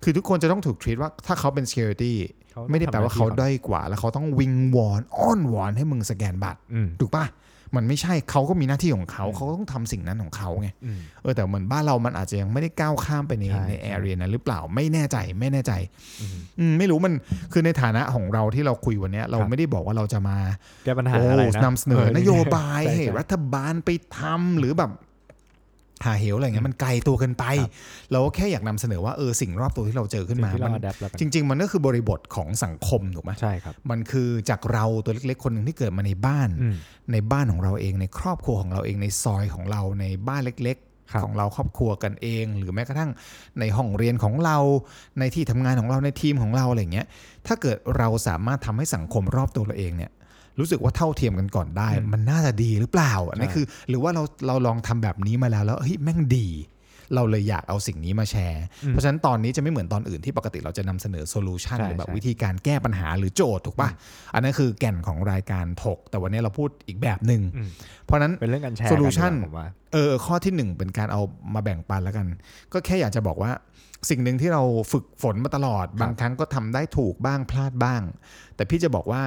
[0.03, 2.13] คือทุกคนจะต้องถูก treat ว่าถ้าเขาเป็น security
[2.51, 7.25] เขาไม่ได้แปลว่าเขาทำหน้ที่ด้อยกว่า แล้วเขาต้องวิงวอนอ้อนวอนให้มึงสแกนบัตรอืมถูกปะ
[7.77, 15.73] มันไม่ใช่เขาก็มีหน้าที่ของเขาเขาต้องทำสิ่งนั้นของเขาไงอืมเออแต่เหมือนบ้านเรามันอาจจะยังไม่ได้ก้าวข้ามไปในใช่ในแอเรียนั้นหรือเปล่าไม่แน่ใจไม่แน่ใจ
[16.21, 17.13] อืมอืมไม่รู้มัน
[17.51, 20.37] คือในฐานะของเราที่เราคุยวันเนี้ยเราครับไม่ได้บอกว่าเราจะมา
[20.85, 24.91] แก้ปัญหาโอ้อะไรนะนำเสนอนโยบายใช่ให้ใช่รัฐบาลไปทำหรือแบบ
[26.05, 27.71] หาเหวอะไรเงี้ยมันไกลตัวเกินไปครับ
[28.11, 36.75] เราก็แค่อยากนำเสนอว่าเออสิ่งรอบตัวที่เราเจอขึ้นสิ่งมาที่เรามัน adapt แล้วกันจริง ๆ มันก็คือบริบทของสังคมถูกไหมใช่ครับมันคือจากเราตัวเล็กๆ คนหนึ่งที่เกิดมาในบ้านอืม
[37.11, 40.79] ในบ้านของเราเองในครอบครัวของเราเองในซอยของเราในบ้านเล็ก
[41.11, 43.11] ครับๆของเราครอบครัวกันเอง หรือแม้กระทั่ง
[43.59, 44.57] ในห้องเรียนของเรา
[45.19, 47.07] ในที่ทำงานของเราในทีมของเราอะไรเงี้ย
[47.47, 50.11] ถ้าเกิดเราสามารถทำให้สังคมรอบตัวเราเองเนี่ย
[50.59, 56.47] รู้สึกว่าเท่าเทียมกันก่อนได้อืมมันน่าจะดีหรือเปล่าอันนี้ใช่คือ หรือว่าเราเราลองทำแบบนี้มาแล้วแล้วเฮ้ยแม่งดี
[57.15, 63.89] เราเลยอยากเอาสิ่งนี้มาแชร์ เพราะฉะนั้นตอนนี้จะไม่เหมือนตอนอื่นที่ปกติเราจะนำเสนอโซลูชันใช่หรือแบบใช่วิธีการแก้ปัญหาหรือโจทย์ถูกปะ
[64.33, 67.69] อันนั้นคือแก่นของรายการถก แต่วันนี้เราพูดอีกแบบหนึ่งอืม
[68.05, 71.21] เพราะฉะนั้นเป็นเรื่องการแชร์ solution กัดีกว่าผมว่าเออข้อที่หนึ่งเป็นการเอา
[71.53, 72.27] มาแบ่งปันแล้วกัน
[72.73, 73.51] ก็แค่อยากจะบอกว่า
[74.09, 78.01] สิ่งหนึ่งที่เราฝึกฝนมาตลอด บางครั้งก็ทำได้ถูกบ้างพลาดบ้าง
[78.55, 79.23] แต่พี่จะบอกว่า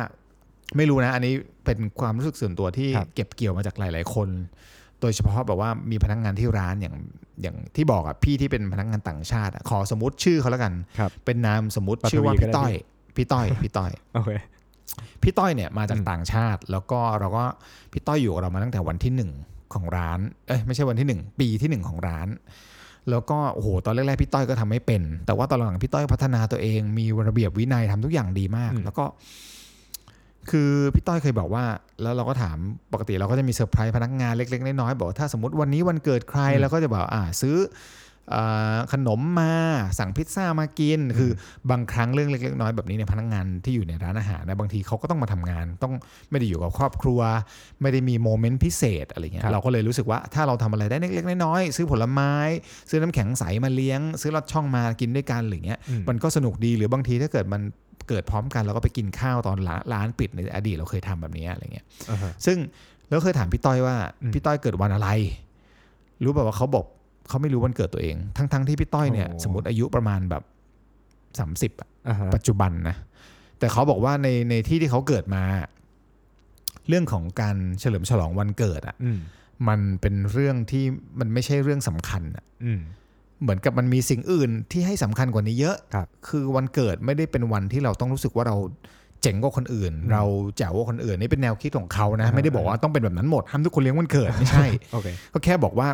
[0.77, 1.35] ไม่รู้นะ อันนี้
[1.65, 4.29] เป็นความรู้สึกส่วนตัวที่ครับเก็บเกี่ยวมาจากหลาย ๆ คน
[5.01, 6.97] โดยเฉพาะแบบว่ามีพนักงานที่ร้านอย่าง
[7.43, 12.73] อย่างที่บอกอะพี่ที่เป็นพนักงานต่างชาติอะขอสมมติชื่อเขาแล้วกันครับเป็นนามสมมติปัทวีชื่อว่าก็พี่ได้ต้อย
[13.17, 14.31] พี่ต้อย พี่ต้อยโอเค
[15.23, 17.45] พี่ต้อยเนี่ยมาจากอืมต่างชาติ แล้วก็เราก็
[17.93, 19.31] พี่ต้อยอยู่กับเรามาตั้งแต่วันที่หนึ่ง
[19.75, 22.28] ของร้าน เอ้ยไม่ใช่วันที่หนึ่งปีที่หนึ่งของร้าน
[23.11, 29.04] แล้วก็โอ้โหตอนแรกๆพี่ต้อยก็ทำไม่เป็น แต่ว่าตอนหลังพี่ต้อยพัฒนาตัวเองมีระเบียบวินัยทำทุกอย่างดีมากอืมแล้วก็
[30.50, 31.65] คือพี่ต้อยเคยบอกว่า
[32.02, 32.56] แล้วเราก็ถาม
[32.93, 37.56] ปกติเราก็จะมีเซอร์ไพรส์พนักงานเล็ก ๆ น้อยๆบอกว่าถ้าสมมติวันนี้วันเกิดใครเราก็จะบอกอ่าซื้อ
[38.34, 39.52] อ่าขนมมา
[39.99, 41.30] สั่งพิซซ่ามากิน คือ
[41.71, 45.95] บางครั้งเรื่องเล็กๆน้อยๆแบบนี้เนี่ยพนักงานที่อยู่ในร้านอาหารนะบางทีเขาก็ต้องมาทำงาน ต้อง
[46.30, 47.21] ไม่ได้อยู่กับครอบครัว
[47.82, 52.32] ไม่ได้มีโมเมนต์พิเศษอะไรเงี้ยครับเราก็เลยรู้สึกว่าถ้าเราทำอะไรได้เล็กๆน้อยๆซื้อผลไม้
[52.91, 57.63] ซื้อน้ำแข็งใสมาเลี้ยง ซื้อลอดช่องมากินด้วยกันหรือเงี้ยอืมมันก็สนุกดีหรือบางทีถ้าเกิดมัน
[58.08, 62.56] เกิดพร้อมกันเราก็ไปกินข้าวตอนร้านร้านปิดในอดีตเราเคยทำแบบนี้อะไรเงี้ยอ่าฮะซึ่ง
[63.08, 65.08] แล้วเคยถามพี่ต้อยว่าอืมพี่ต้อยเกิดวันอะไร
[66.25, 66.84] รู้แบบว่าเขาบอก
[67.28, 70.42] เขาไม่รู้วันเกิดตัวเอง ทั้งๆที่พี่ต้อยเนี่ยโอ้สมมติอายุประมาณแบบ
[71.38, 71.73] สามสิบ
[72.08, 72.97] อ่าฮะปัจจุบันนะ
[73.58, 75.42] แต่เขาบอกว่าในในที่ที่เขาเกิดมา
[76.88, 79.18] เรื่องของการเฉลิมฉลองวันเกิดอะอืม
[79.68, 80.84] มันเป็นเรื่องที่
[81.21, 82.80] มันไม่ใช่เรื่องสำคัญอะอืม
[83.43, 88.57] เหมือนกับมันมีสิ่งอื่นที่ให้สำคัญกว่านี้เยอะครับคือวันเกิดไม่ได้เป็นวันที่เราต้องรู้สึกว่าเรา
[89.23, 90.23] เจ๋งกว่าคนอื่นอืมเรา
[90.59, 95.89] แจ๋วกว่าคนอื่นนี่เป็นแนวคิดของเขานะอ่าไม่ได้บอกว่าต้องเป็นแบบนั้นหมดห้ามทุกคนเลี้ยงวันเกิดไม่ใช่โอเคก็แค่บอกว่า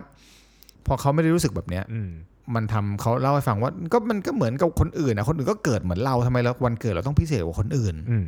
[0.87, 2.11] พอเขาไม่ได้รู้สึกแบบเนี้ยอืม
[2.55, 8.25] มันทำเขาเล่าให้ฟังว่าก็มันก็เหมือนกับคนอื่นนะคนอื่นก็เกิดเหมือนเราทำไมแล้ววันเกิดเราต้องพิเศษกว่าคนอื่นอืม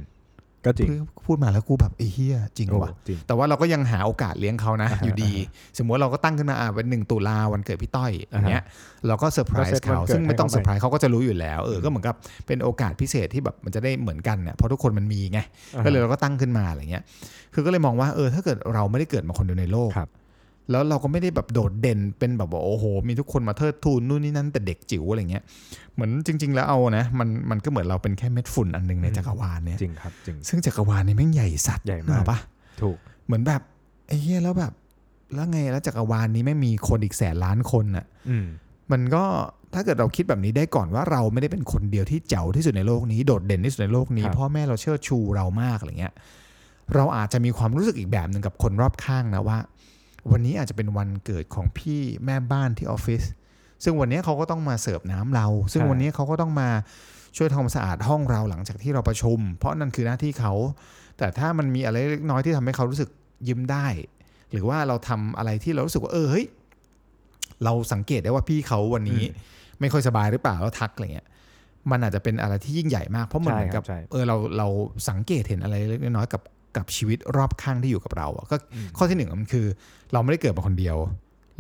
[0.67, 0.89] ก็จริง
[1.27, 5.33] พูดมาแล้วกูแบบไอ้เฮียจริงโอ้ว่ะจริงแต่ว่าเราก็ยังหาโอกาสเลี้ยงเขานะอ่าฮะอยู่ดี
[5.79, 8.65] สมมติว่าเราก็ตั้งขึ้นมาอ่าเป็นหนึ่งตุลาวันเกิดพี่ต้อยอย่างเงี้ย
[9.07, 12.15] เราก็เซอร์ไพรก็เซตส์เขาวันเกิดซึ่งไม่ต้องให้เซเขาอร์ไพรส์เขาก็จะรู้อยู่แล้วเออก็เหมือนกับ
[12.47, 15.41] เป็นโอกาสพิเศษที่แบบมันจะได้เหมือนกันเนี่ยเพราะทุกคนมันมีไง
[15.75, 17.03] อ่าฮะก็เลยเราก็ตั้งขึ้นมาอะไรเงี้ย
[17.55, 20.09] คือก็เลยมองว่าเออถ้าเกิดเราไม่ได้เกิดมาคนเดียวในโลกครับ
[20.71, 25.45] แล้วเราก็ไม่ได้แบบโดดเด่นเป็นแบบว่าโอ้โห มีทุกคนมาเทิดทูนนู่นนี่นั่นแต่เด็กจิ๋วอะไรเงี้ย
[25.95, 32.39] เหมือนจริง ๆ แล้วเอานะมันมันก็เหมือนเราเป็นแค่เม็ดฝุ่นอันหนึงในอืมจักรวาลเนี่ยจริงครับจริงซึ่งจักรวาลเนี่ยแม่งใหญ่สัตว์ใหญ่นึกมาอกอกปะ
[32.83, 33.63] ถูกเหมือนแบบ
[34.07, 34.73] ไอ้เหี้ยแล้วแบบ
[35.35, 38.47] แล้วไงแล้วจักรวาลนี้ไม่งมีคนอีกแสนล้านคนอะอืม
[38.93, 39.25] มันก็
[39.75, 46.15] ถ้าเกิดเราคิดแบบนี้ได้ก่อนว่าเราไม่ได้เป็นคนเดียวที่เจ๋วที่สุดในโลกนี้โดดเด่นที่สุดในโลกนี้ครับพ่อแม่เราเชิดชูเรามากอะไรเงี้ย
[46.95, 49.59] เราอาจจะมีความรู้สึกอีกแบบหนึ่งกับคนรอบข้างนะว่า
[50.33, 53.23] วันนี้อาจจะเป็นวันเกิดของพี่แม่บ้านที่ออฟฟิศ
[53.85, 56.69] ซึ่งวันนี้เขาก็ต้องมาเสิร์ฟน้ำเรา ซึ่งใช่วันนี้เขาก็ต้องมา
[57.37, 60.53] ช่วยทำความสะอาดห้องเราหลังจากที่เราประชุม เพราะนั่นคือหน้าที่เขา
[61.19, 63.11] แต่ถ้ามันมีอะไรเล็กน้อยที่ทำให้เขารู้สึก
[63.49, 63.87] ยิ้มได้
[64.53, 66.47] หรือว่าเราทำอะไรที่เรารู้สึกว่าเออเฮ้ย
[67.65, 69.23] เราสังเกตได้ว่าพี่เขาวันนี้
[69.81, 71.29] ไม่ค่อยสบายหรือเปล่าแล้วทักอะไรเงี้ย
[71.91, 74.69] มันอาจจะเป็นอะไรที่ยิ่งใหญ่มากเพราะมันใช่เหมือนกับครับใช่เออเราเรา
[75.09, 76.43] สังเกตเห็นอะไรเล็กๆน้อยๆกับ
[76.77, 79.67] กับชีวิตรอบข้างที่อยู่กับเราอะก็อืมข้อที่หนึ่งมันคือ
[80.12, 80.97] เราไม่ได้เกิดมาคนเดียว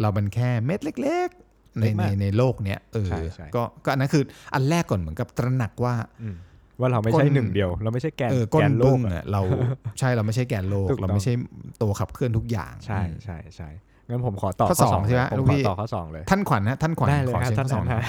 [0.00, 4.24] เราเป็นแค่เม็ดเล็กๆในเล็กในมากในโลกเนี้ยเออใช่ใช่ก็ก็อันนั้นคือ
[4.54, 6.36] อันแรกก่อนเหมือนกับตระหนักว่าอืม
[6.80, 9.42] ว่าเราไม่ใช่ก้นหนึ่งเดียว เราไม่ใช่แกนเออก้นแกนโลบึ้กงอะอะเรา
[9.98, 11.32] ใช่เราไม่ใช่แกนโลกถูกต้องเราไม่ใช่
[11.82, 13.68] ตัวขับเคลื่อนทุกอย่าง ใช่อืมใช่ใช่
[14.08, 18.04] งั้นผมขอต่อข้อสองใช่ไหมผมลูกขอพี่ต่อข้อสองเลย ท่านขวัญนะท่านขวัญได้เลยขอครับเชิญท่าข้อสองนหน่นะอย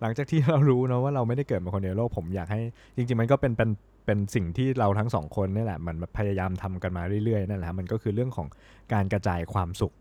[0.00, 2.60] หลังจากที่เรารู้นะว่าเราไม่ได้เกิดมาคนเดียวในโลกผมอยากให้
[2.96, 3.70] จริง ๆ มันก็เป็นเป็น
[4.06, 8.46] เป็นสิ่งที่เราทั้งสองคนนี่แหละมันพยายามทำกันมาเรื่อยๆนั่นแหละครับมันก็คือเรื่องของ
[8.92, 9.92] การกระจายความสุข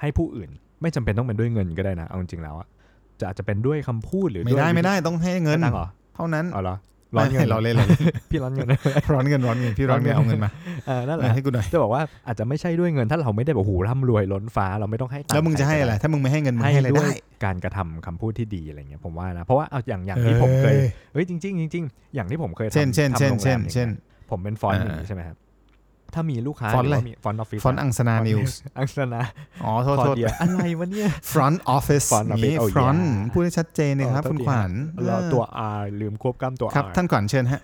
[0.00, 0.50] ให้ผู้อื่น
[0.82, 2.68] ไม่จำเป็นต้องเป็นด้วยเงินก็ได้นะเอาจริงๆแล้วอะ
[3.20, 6.76] จะอาจจะเป็นด้วยคำพูดหรือไม่ได้วยไม่ได้ต้องให้เงินไม่ตั้งเหรอเท่านั้นเอาเหรอ
[7.16, 8.68] ร้อนเงิไม่นเราเล่นเราเล่นพี่ร้อนเงิน
[9.12, 10.50] ร้อนเงินร้อนเงินพี่ร้อนเงินเอาเงินมา
[10.86, 20.74] เออนั่นแหเอละอให้กูหน่อยจะบอกว่าอาจจะไม่ใช่ด้วยเงินถ้าเราไม่ได้แบบโอ้โหร่ำรวยล้นฟ้าเราไม่ต้องให้ตังค์แล้วมึงจะให้ใคอะไรก็ด้ถ้ามึงไม่ให้เงินมึงให้ให้อะไรด้วยได้การกระทำคำพูดที่ดีอะไรเงี้ยผมว่านะเพราะว่าเอาอย่างอย่างที่ผมเคย
[21.12, 23.96] เฮ้ยจริงๆจริงๆอย่างที่ผมเคยทำเช่นเช่นทำเช่นโรงแรเช่นมอย่างเช่นเงี้
[24.26, 25.36] ยผมเป็นฟอนต์อ่าอย่างนี้ใช่ไหมครับ
[26.14, 29.20] ถ้ามีลูกค้าฟอนต์หรืออะไรว่ามีฟอนต์ออฟฟิศฟอนต์อังสนานิวส์อังสนา
[29.64, 34.70] อ๋อโทษคอโทษเดียอะไรวะเนี่ย front office Front office นี้ oh front yeah พูดให้ชัดเจนเลยครับเออคุณโทษทีขวัญ
[35.06, 35.44] เราเออตัว
[35.78, 37.60] R ลืมควบกล้ำตัวครับ R ท่านขวัญเชิญฮะ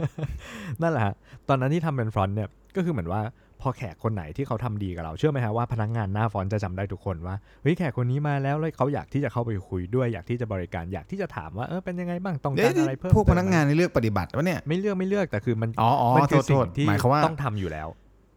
[0.82, 1.14] นั่นแหละฮะ
[1.48, 3.22] ตอนนั้นที่ทำเป็นฟรอนต์เนี่ย ก็คือเหมือนว่า
[3.62, 17.88] พอแขกคนไหนที่เขาทำดีกับเราเชื่อไหมฮะว่าพนักงานหน้าฟรอนต์จะจำได้ทุกคนว่าเฮ้ยแขกคนนี้มาแล้วแล้วเขาอยากที่จะเข้าไปคุยด้วยอยากที่จะบริการอยากที่จะถามว่าเออเป็นยังไงบ้างต้องเอ๊ะการอะไรเพิ่มพวกเติพมนักงานนี่เลือกปฏิบัติวะเนี่ยไม่เลือกไม่เลือกแต่คือมันอ๋ออ๋อมันโทคือษโทสิ่งษที่หมายความว่าต้องทำอยู่แล้ว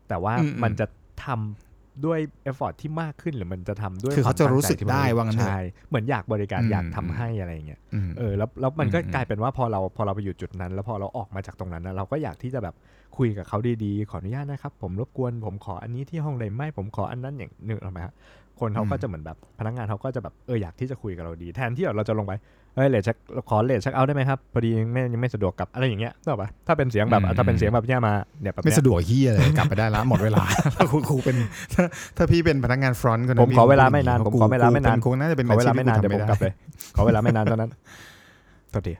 [0.09, 0.85] แต่ว่าอืมอืมมันจะ
[1.25, 12.75] ทำด้วย effort ที่มากขึ้นหรือมันจะทำด้วยคือเขาจะรู้สึกควมตั้งใจได้ที่มันว่างั้นเถอะใช่เหมือนอยากบริการอืมอยากทำให้อะไรอย่างเงี้ยอืมเออแล้วแล้วมันก็อืมกลายเป็นว่าพอเราพอเราไปอยู่จุดนั้น แล้วพอเราออกมาจากตรงนั้นนะเราก็อยากที่จะแบบ
[13.17, 18.13] คุยกับเขาดีๆ ขออนุญาตนะครับ ผมรบกวนผมขออันนี้ที่ห้องได้ไหมผมขออันนั้นอย่างนึกออกไหมฮะ
[18.59, 22.33] คนเขาก็จะเหมือนแบบพนักงานเขาก็จะแบบเอออยากที่จะคุยกับเราดี แทนที่เราจะลงไป
[22.75, 23.15] เฮ้ย late check
[23.49, 30.43] ขอ late check out ได้ไหมครับพอดียังไม่ยังไม่สะดวกกลับอะไรอย่างเงี้ยนึกออกปะถ้าเป็นเสียงแบบอืมถ้าเป็นเสียงแบบเนี้ยมาเนี่ยแบบไม่เนี้ยสะดวกเฮียเลยกลับไปได้ละหมดเวลา
[30.75, 31.35] ถ้าครูครูเป็น
[31.73, 31.83] ถ้า
[32.17, 36.53] ถ้าพี่เป็นพนักงาน front คนนั้นผมขอเวลาไม่นานพี่ผมขอเวลาไม่นานกูกูน่าจะเป็นขอเวลาชีพไม่นานที่เดี๋ยวผมทำกลับเลย
[36.95, 37.71] ขอเวลาไม่นานเท่านั้น
[38.71, 38.93] โทษที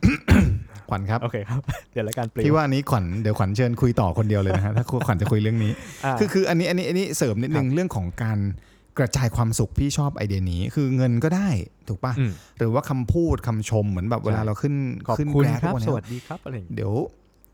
[0.90, 1.62] ขวัญครับโอเคครับ
[1.94, 5.72] เดี๋ยวรายการปลิวพี่ว่าอันนี้ขวัญเดี๋ยวขวัญเชิญคุยต่อคนเดียวเลยนะฮะถ้าขวัญจะคุยเรื่องนี้
[6.06, 8.38] อ่าคือคืออันนี้อันนี้อันนี้เสริมนิดนึงเรื่องของการ
[9.00, 11.50] กระจายความสุขพี่ชอบไอเดียนี้คือเงินก็ได้
[11.88, 14.74] ถูกปะอืมหรือว่าคำพูดคำชมเหมือนแบบเวลาใช่เราขึ้น
[15.08, 16.94] ขอบขึ้นคุณแกร็บครับวันสเนี้ยวัสดีครับอะไรอย่างเงี้ยเดี๋ยว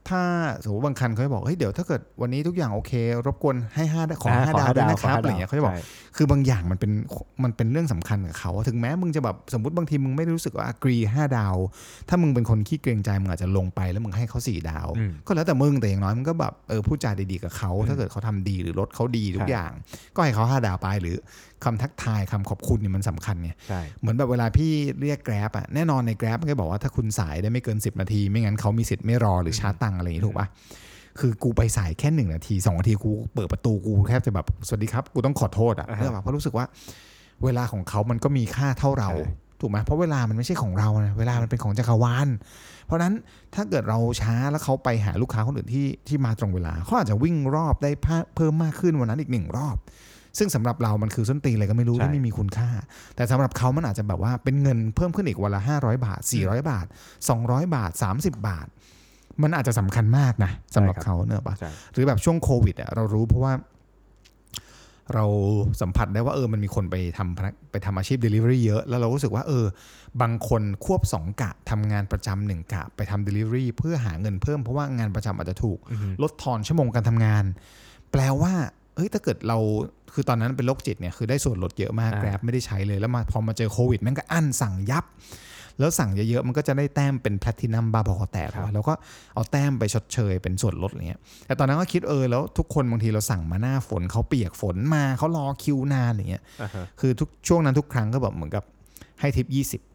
[0.10, 0.24] ถ้า
[0.64, 2.92] สมมติบางคันเขาจะบอกเฮ้ยเดี๋ยวถ้าเกิดวันนี้ทุกอย่างโอเค
[3.28, 5.84] รบกวนให้ห้าขอห้าดาวด้วยนะครับอะไรอย่างเงี้ยเขาจะบอกใช่
[6.18, 6.92] คือบางอย่างมันเป็น
[7.44, 11.56] มันเป็นเรื่องสำคัญกับเขาถึงแม้มึงจะแบบสมมติบางทีมึงไม่ได้รู้สึกว่า agree ห้าดาว
[12.10, 19.72] ถ้ามึงเป็นคนขี้เกรงใจมึงอาจจะลงไปแล้วมึงให้เขาสี่ดาวอืมก็แล้วแต่มึงแต่อย่างน้อยมึงก็แบบเออพูดจาดีๆกับเขาอืมถ้าเกิดเขาทำดีหรือรถเขาดีทุใช่กอย่าง
[20.16, 21.18] ก็ให้เขาห้าดาวไปหรือ
[21.66, 30.48] คำทักทายคำขอบคุณเนี่ยมันสำคัญไงใช่เหมือนแบบเวลาพี่เรียกแกร็บอะแน่นอนในแกร็บมันก็บอกว่าถ้าคุณสายได้ไม่เกิน 10 นาที ไม่งั้นเขามีสิทธิ์ไม่รอหรือชาร์จตังค์อะไรอย่างนี้ถูกปะ
[31.20, 36.66] คือกูไปสายแค่หนึ่งนาทีสองนาทีกูเปิดประตูกูแทบจะแบบสวัสดีครับกูต้องขอโทษอะอ่าฮะเนื่องจากเพราะรู้สึกว่า
[37.44, 42.28] เวลาของเขามันก็มีค่าเท่าเราใช่ถูกไหมเพราะเวลามันไม่ใช่ของเรานะเวลามันเป็นของจักรวาล
[42.86, 43.14] เพราะฉะนั้น
[43.56, 47.92] ถ้าเกิดเราช้าแล้วเขาไปหาลูกค้าคนอื่นที่ที่มาตรงเวลาเขาอาจจะวิ่งรอบได้
[48.36, 49.76] เพิ่มมากขึ้นวันนั้นอีกหนึ่งรอบ
[50.38, 52.70] ซึ่งสำหรับเรามันคือส้นตีนอะไรก็ไม่รู้ใช่ที่ไม่มีคุณค่า
[53.16, 56.86] แต่สำหรับเขามันอาจจะแบบว่าเป็นเงินเพิ่มขึ้นอีกวันละ500 บาท 400 บาท
[57.30, 58.68] 200 บาท 30 บาท
[59.44, 63.54] มันอาจจะสำคัญมากนะสำหรับเขาเนอะปะใช่หรือแบบช่วงโควิดอะเรารู้เพราะว่า
[65.14, 65.26] เรา
[65.82, 69.66] สัมผัสได้ว่าเออมันมีคนไปทำพนักไปทำอาชีพ Delivery เยอะ แล้วเรารู้สึกว่าเออ
[70.22, 77.46] บางคนควบสองกะทำงานประจำหนึ่งกะไปทำ Delivery เพื่อหาเงินเพิ่มเพราะว่างานประจำอาจจะถูกอือฮึลดทอนชั่วโมงการทำงาน
[78.12, 78.54] แปลว่า
[78.96, 79.58] เฮ้ยถ้าเกิดเรา
[80.16, 85.06] คือตอนนั้นเป็นโรคจิตเนี่ยคือได้ส่วนลดเยอะมากอ่า Grab ไม่ได้ใช้เลยแล้วมาพอมาเจอโควิดแม่งก็อั้นสั่งยับ
[85.80, 88.94] แล้วสั่งเยอะๆมันก็จะได้แต้มเป็นแพลตินัมบาร์พอแตกแล้วก็
[89.34, 98.64] เอาแต้มไปชดเชยเป็นส่วนลดอะไรเงี้ยแต่ตอนนั้นก็คิดเออแล้วทุกคนบางทีเราสั่งมาหน้าฝนเขาเปียกฝนมาเขารอคิวนานอะไรเงี้ยอ่าฮะคือทุกช่วงนั้นทุกครั้งก็แบบเหมือนกับ
[99.20, 99.60] ให้ทิป20อื
[99.92, 99.95] ม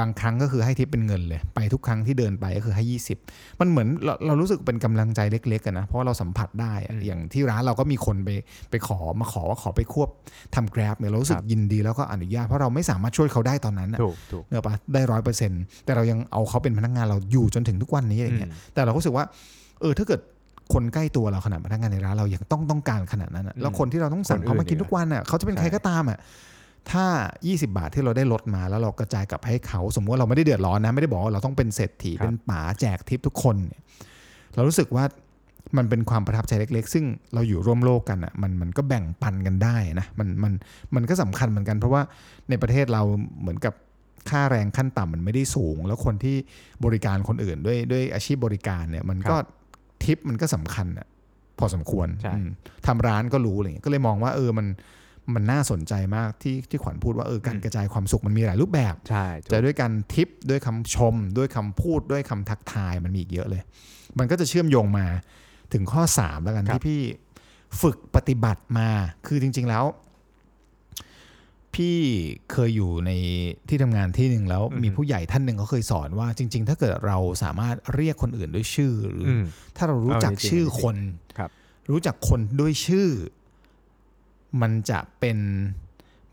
[0.00, 2.84] บางครั้งก็คือให้ทิปเป็นเงินเลย ไปทุกครั้งที่เดินไปก็คือให้
[3.22, 8.30] 20 มันเหมือนเราเรารู้สึกเป็นกำลังใจเล็กๆกันนะ เพราะว่าเราสัมผัสได้อะอืมอย่างที่ร้านเราก็มีคนไป
[8.70, 10.08] ไปขอมาขอว่าขอไปควบ
[10.54, 19.24] ทำแกร็บเนี่ยเรารู้สึกครับยินดีแล้วก็อนุญาตเพราะเราไม่สามารถช่วยเขาได้ตอนนั้นน่ะถูกถูกเนอะปะได้ร้อยเปอร์เซ็นต์แต่เรายังเอาเขาเป็นพนักงานเราอยู่จนถึงทุกวันนี้อะไรเงี้ยอืมแต่เราก็รู้สึกว่า
[19.80, 20.20] เออถ้าเกิด
[20.72, 26.18] คนใกล้ตัวเราขนาดพนักงานในร้านเรายังต้องต้องการขนาดนั้นอะอืมแล้วคนที่เราต้องสั่งคนอื่นเขามากินทุกวันอะเขาจะเป็นใช่ใครก็ตามอะ
[26.90, 27.06] ถ้า
[27.42, 33.80] 20 บาทที่เราได้ลดมาแล้วเรากระจายกลับให้เขา สมมติว่าเราไม่ได้เดือดร้อนนะ ไม่ได้บอกว่าเราต้องเป็นเศรษฐีครับเป็นป๋าแจกทิปทุกคนเนี่ย
[34.54, 35.04] เรารู้สึกว่า
[35.76, 40.52] มันเป็นความประทับใจเล็กๆ ซึ่งเราอยู่ร่วมโลกกันอะมันมันก็แบ่งปันกันได้นะมันมัน
[40.94, 42.02] มันก็สำคัญเหมือนกัน เพราะว่า
[42.48, 43.02] ในประเทศเรา
[43.40, 43.74] เหมือนกับ
[44.30, 46.36] ค่าแรงขั้นต่ำมันไม่ได้สูง แล้วคนที่
[46.84, 49.36] บริการคนอื่นด้วยด้วยอาชีพบริการเนี่ยมันก็
[50.04, 51.06] ทิปมันก็สำคัญอะ
[51.58, 52.48] พอสมควรใช่อืม
[52.86, 54.66] ทำร้านก็รู้อะไรอย่างเงี้ยก็เลยมองว่าเออมัน
[55.34, 63.62] มันน่าสนใจมากที่ที่ขวัญพูดว่าเออการกระจายความสุขมันมีหลายรูปแบบใช่จะด้วยการทิปด้วยคำชม ด้วยคำพูดด้วยคำทักทายมันมีอีกเยอะเลย
[64.18, 65.06] มันก็จะเชื่อมโยงมา
[65.72, 67.00] ถึงข้อ 3 แล้วกันที่พี่
[67.82, 68.88] ฝึกปฏิบัติมา
[69.26, 69.84] คือจริง ๆแล้ว
[71.74, 71.98] พี่
[72.52, 73.10] เคยอยู่ใน
[73.68, 79.44] ที่ทำงานที่หนึ่งแล้วมีผู้ใหญ่ท่านหนึ่งเขาเคยสอนว่าจริง ๆ ถ้าเกิดเราสามารถเรียกคนอื่นด้วยชื่อหรืออือม
[79.76, 80.96] ถ้าเรารู้จักเอาจริงๆชื่อคน
[81.38, 81.50] ครับ
[81.90, 83.08] รู้จักคนด้วยชื่อ
[84.60, 85.38] มันจะเป็น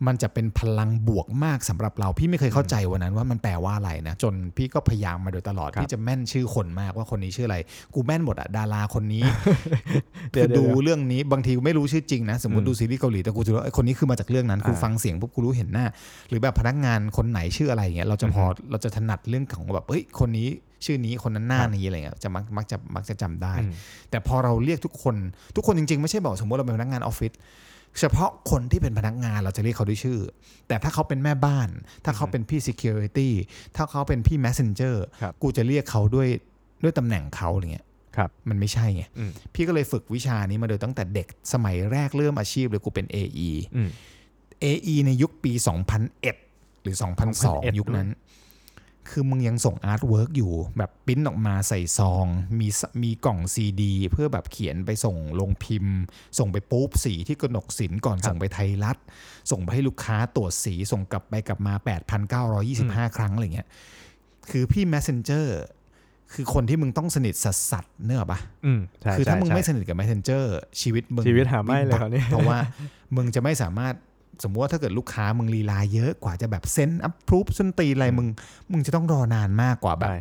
[0.08, 7.56] มันจะเป็นพลังบวกมากสำหรับเรา พี่ไม่เคยเข้าใจวันนั้นว่ามันแปลว่าอะไรนะ จนพี่ก็พยายามมาโดยตลอดครับพี่จะแม่นชื่อคนมากว่าคนนี้ชื่ออะไร
[7.94, 9.22] กูแม่นหมดอะดาราคนนี้
[10.32, 15.86] เดี๋คืยวอเดี๋ยวดูเรื่องนี้บางทีไม่รู้ชื่อจริงนะ สมมติอืมดูซีรีส์เกาหลีแต่กูจะรู้ว่าไอ้คนนี้คือมาจากเรื่องนั้นกูอ่าฟังเสียงปุ๊บกูรู้เห็นหน้า
[16.28, 20.48] หรือแบบพนักงานคนไหนชื่ออะไรอย่างเงี้ยเราจะพอเราจะถนัดเรื่องของแบบเฮ้ยคนนี้
[20.84, 23.72] ชื่อนี้คนนั้นหน้าครับนี้อะไรเงี้ยจะมักมักจะมักจะจำได้อืม
[24.10, 25.16] แต่พอเราเรียกทุกคน
[25.56, 27.32] ทุกคนจริง ๆ ไม่ใช่บอกสมมติเราเป็นพนักงานออฟฟิศ
[27.98, 30.20] เฉพาะคนที่เป็นพนักงานเราจะเรียกเขาด้วยชื่อ
[30.68, 31.68] แต่ถ้าเขาเป็นแม่บ้าน
[32.04, 33.30] ถ้าเขาเป็นพี่ security
[33.76, 36.28] ถ้าเขาเป็นพี่ messenger ครับกูจะเรียกเขาด้วย
[36.82, 43.88] ด้วยตำแหน่งเขาอะไรเงี้ยครับมันไม่ใช่ไงอืมพี่ก็เลยฝึกวิชานี้มาโดยตั้งแต่เด็กสมัยแรกเริ่มอาชีพเลยกูเป็น AE อืม
[44.64, 45.52] AE ในยุคปี
[46.18, 47.02] 2001 หรือ 2002
[47.44, 48.08] 2001ยุคนั้น
[49.10, 52.26] คือมึงยังส่ง artwork อยู่แบบปริ้นออกมาใส่ซอง
[52.60, 55.96] มีสมีกล่องซีดี เพื่อแบบเขียนไปส่งลงพิมพ์
[56.38, 58.96] ส่งไปปุ๊บสีที่กนกสินก่อนส่งไปไทยรัฐ
[59.50, 61.74] ส่งไปให้ลูกค้าตรวจสีส่งกลับไปกลับมา
[62.46, 63.68] 8,925 ครั้งอะไรเงี้ย
[64.50, 65.46] คือพี่ messenger
[66.34, 70.44] คือคนที่มึงต้องสนิทสัสสัสๆเนกอะปะอืมใช่คือถ้าใช่มึงใช่ไม่สนิทกับ messenger
[70.80, 72.58] ชีวิตมึงชีวิตหาไม่เลยคราวนี้เพราะว่า
[73.16, 73.94] มึงจะไม่สามารถ
[74.44, 78.28] สมมติว่าถ้าเกิดลูกค้ามึงลีลาเยอะกว่าจะแบบเซ็นอัพพรูฟส้นตีนอะไรมึง
[78.72, 80.18] มึงจะต้องรอนานมากกว่าแบบใช่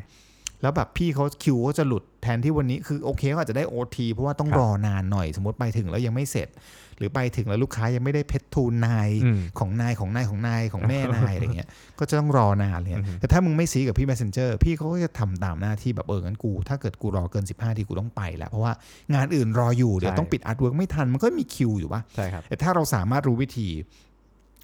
[0.62, 6.50] แล้วแบบพี่เขาคิวเขาจะหลุดแทนที่วันนี้คือโอเคเขาอาจจะได้โอทีเพราะว่าต้องครับรอนานหน่อย สมมติไปถึงแล้วยังไม่เสร็จ
[6.98, 18.74] หรือไปถึงแล้วลูกค้ายังไม่ได้เพชรทูนนายอืมของนายของนายของนายของแม่นายอะไรเงี้ยก็จะต้องรอนานเลยอือฮึแต่ถ้ามึงไม่ซี้กับพี่ messenger พี่เขาก็จะทำตามหน้าที่แบบเอองั้นกู ถ้าเกิดกูรอเกิน 15ทีกูต้องไปแล้วเพราะว่า
[19.14, 23.68] งานอื่นรออยู่เดี๋ยวใช่ต้องปิด artwork ไม่ทันมันก็มีคิวอยู่ปะใช่ครับแต่ถ้าเราสามารถรู้วิธี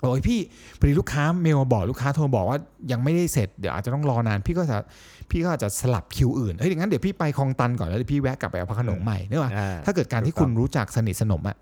[0.02, 0.40] โอ้ยพี่
[0.80, 2.60] พอดีลูกค้าเมลมาบอกลูกค้าโทรมาบอกว่า
[2.92, 4.78] ยังไม่ได้เสร็จเดี๋ยวอาจจะต้องรอนาน พี่ก็จะ
[5.30, 11.58] พี่ก็อาจจะสลับคิวอื่นเฮ้ยงั้นเดี๋ยวพี่ไปคลองตันก่อนแล้วเดี๋ยวพี่แวะกลับไปเอาพระโขนงใหม่เนกอะอ่ถ้าเกิดการที่ถูกต้คุองณรู้จักสนิทสนมอะ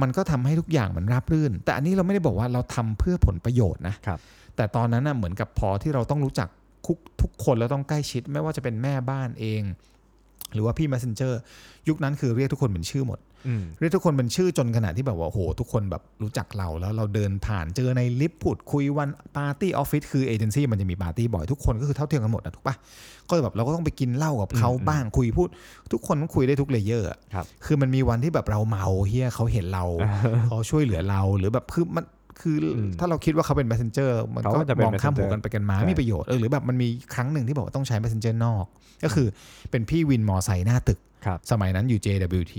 [0.00, 4.18] มันก็ทำให้ทุกอย่างมันราบรื่น แต่อันนี้เราไม่ได้บอกว่าเราทำเพื่อผลประโยชน์นะครับ
[4.56, 6.48] แต่ตอนนั้นน่ะเหมือนกับพอที่เราต้องรู้จัก
[6.86, 9.62] คุกทุกคนแล้วต้องใกล้ชิด ไม่ว่าจะเป็นแม่บ้านเอง
[10.54, 11.32] หรือว่าพี่ messenger
[11.88, 13.27] ยุคนั้นคือเรียกทุกคนเป็นชื่อหมดอืม
[13.78, 22.76] เรียกทุกคนเป็นชื่อจนขนาดที่แบบว่าโอ้โหทุกคนแบบรู้จักเราแล้วเราเดินผ่านเจอในลิฟต์พูดคุยวันปาร์ตี้ออฟฟิศคือเอเจนซี่มันจะมีปาร์ตี้บ่อยทุกคนก็คือเท่าเทียมกันหมดนะถูกปะ
[23.28, 25.48] ก็แบบเราก็ต้องไปกินเหล้ากับเขาอืมบ้างคุยพูด
[25.92, 29.84] ทุกคนต้องคุยได้ทุก layer อะครับคือมันมีวันที่แบบเราเมาเหี้ยเขาเห็นเรา
[30.46, 32.04] เขาช่วยเหลือเราหรือแบบคือมัน
[32.40, 38.64] คืออมถ้าเราคิดว่าเขาเป็น messenger มันเขาก็ก็จะเป็นมองข้ามหัว messenger กันไปกันมาใช่ไม่มีประโยชน์เออหรือแบบมันมีครั้งหนึ่งที่บอกว่าต้องใช้ messenger นอก
[39.04, 39.28] ก็คือ
[39.70, 42.54] เป็นพี่วินมอไซค์หน้าตึกครับสมัยนั้นอยู่ JWT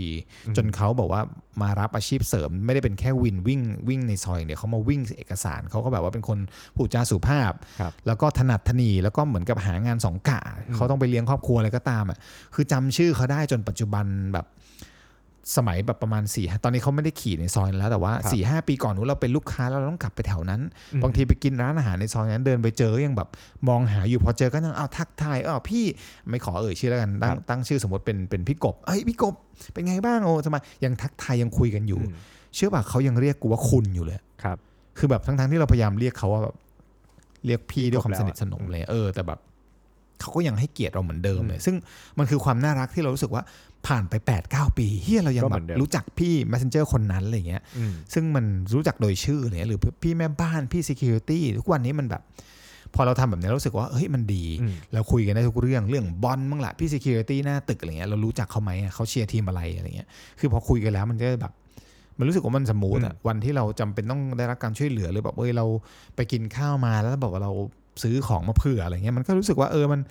[0.47, 1.21] อืมจนเขาบอกว่า
[1.61, 6.39] มารับอาชีพเสริม ไม่ได้เป็นแค่วินวิ่งวิ่งในซอยอย่างเดียวเขามาวิ่งเอกสารเขาก็แบบว่าเป็นคน
[6.75, 12.17] พูดจาสุภาพครับแล้วก็ถนัดถนีแล้วก็เหมือนกับหางานสองกะอืมเขาต้องไปเลี้ยงครอบครัวอะไรก็ตามอะ
[12.55, 14.45] คือจำชื่อเขาได้จนปัจจุบันแบบ
[15.57, 20.61] สมัยแบบประมาณ4ี่ตอนนี้เขาไม่ได้ขี่ในซอยแล้วแต่ว่าครับ4ี่หปีก่อนนู้นเราเป็นลูกค้าแล้วเราต้องกลับไปแถวนั้น
[20.93, 23.29] อืมบางทีไปกินร้านอาหารในซอยนั้นเดินไปเจอยังแบบ
[23.67, 25.83] มองหาอยู่พอเจอก็ยังอ้าวทักทายอ้าวพี่
[26.29, 29.35] ไม่ขอเอ่ยชื่อแล้วกันตั้งตั้งชื่อสมมติเป็นเป็นพี่กบเอ้ยพี่กบ
[29.73, 32.13] เป็นไงบ้างโอ้ทำไมยังทักทายยังคุยกันอยู่อืม
[32.55, 34.57] เชื่อป่ะเขายังเรียกกูว่าคุณอยู่เลยครับ
[34.97, 36.55] คือแบบทั้งๆที่เราพยายามเรียกเขาว่าแบบ
[37.45, 39.39] เรียกพี่ด้วยความจบแล้วสนิทสนมเลยเออแต่แบบ
[40.21, 41.75] เขาก็ยังให้เกียรติเราเหมือนเดิมเลย ซึ่ง
[42.19, 43.43] มันคือความน่ารักที่เรารู้สึกว่า
[43.87, 52.21] ผ่านไป8ปดเปีเฮียเรายังก็แบเหมืบอนเดิมรู้จักพี่ messenger คนนั้นอะไรเงี้ยอืมซึ่งมันรู้จักโดยชื่ออะไรเลยหรือพี่แม่บ้านพี่ security ทุกวันนี้มันแบบ
[52.95, 60.07] พอเราทำแบบนี้เรารู้สึกว่าเฮ้ยมันดีอืมเราคุยกันได้ทุกเรื่องเรื่องบอลบ้างละพี่ security หน้าตึกอะไรเงี้ยเรารู้จักเขาไหมอะเขาเชียร์ทีมอะไรอะไรเงี้ย
[60.39, 61.53] คือพอคุยกันแล้วมันก็แบบ
[62.17, 65.65] มันรู้สึกว่ามันสมูทอะวันที่เราจำเป็นต้องได้รับการช่วยเหลือหรือแบบเอ้ยเรา
[66.15, 67.51] ไปกินข้าวมาแล้วบอกว่าเรา
[68.03, 70.01] ซื้อของมาเผื่ออะไรเงี้ยมันก็รู้สึกว่าเออมัน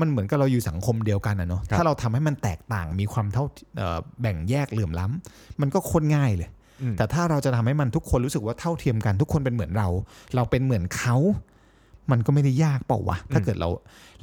[0.00, 3.44] มันเหมือนกับเราอยู่สังคมเดียวกันอะเนาะครับถ้าเราทำให้มันแตกต่างมีความเท่า
[3.76, 6.48] เอ่อแบ่งแยกเหลื่อมล้ำมันก็โคตรง่ายเลย
[6.82, 9.88] อืมแต่ถ้าเราจะทำให้มันทุกคนรู้สึกว่าเท่าเทียมกันทุกคนเป็นเหมือนเรา
[10.34, 11.16] เราเป็นเหมือนเขา
[12.10, 13.68] มันก็ไม่ได้ยากเปล่าวะ ถ้าเกิดเรา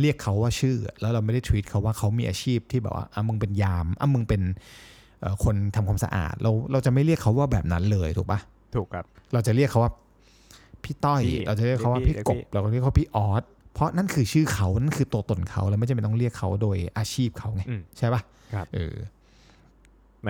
[0.01, 4.41] เรียกเขาว่าชื่อ แล้วเราไม่ได้ทวีตเขาว่าเขามีอาชีพที่แบบว่าอะมึงเป็นยามอะมึงเป็น
[5.21, 8.39] เอ่อคนทำความสะอาด เราเราจะไม่เรียกเขาว่าแบบนั้นเลยถูกปะ
[8.75, 9.91] ถูกครับ เราจะเรียกเขาว่า
[10.85, 13.43] พี่ต้อย พี่เราจะเรียกเขาว่าพี่พี่กบพี่ เราก็เรียกเขาพี่ออส
[13.73, 18.21] เพราะนั่นคือชื่อเขานั่นคือตัวตนเขาแล้วไม่จำเป็นต้องเรียกเขาโดยอาชีพเขาไงอืม ใช่ปะ
[18.53, 18.95] ครับ เออ
[20.23, 20.29] แห